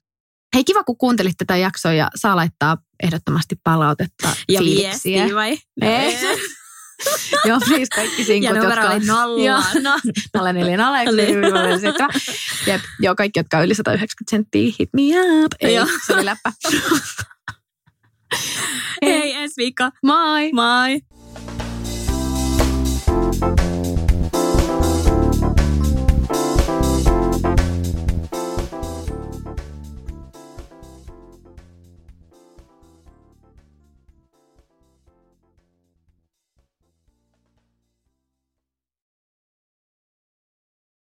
[0.54, 4.88] Hei, kiva kun kuuntelit tätä jaksoa ja saa laittaa ehdottomasti palautetta, Ja fiiliksiä.
[4.90, 5.58] viestiä vai?
[5.82, 6.18] Ei.
[7.48, 9.44] Joo, please kaikki sinkut, Ja numero oli nolla.
[9.44, 9.62] Joo.
[9.82, 10.00] No.
[10.52, 10.76] 04
[12.66, 15.02] Jep, joo, kaikki, jotka on yli 190 senttiä, hit me
[15.44, 15.52] up.
[15.60, 15.76] Ei,
[16.06, 16.52] se oli läppä.
[19.04, 19.92] Hei, ensi viikko.
[20.02, 20.50] Moi!
[20.52, 21.15] Moi.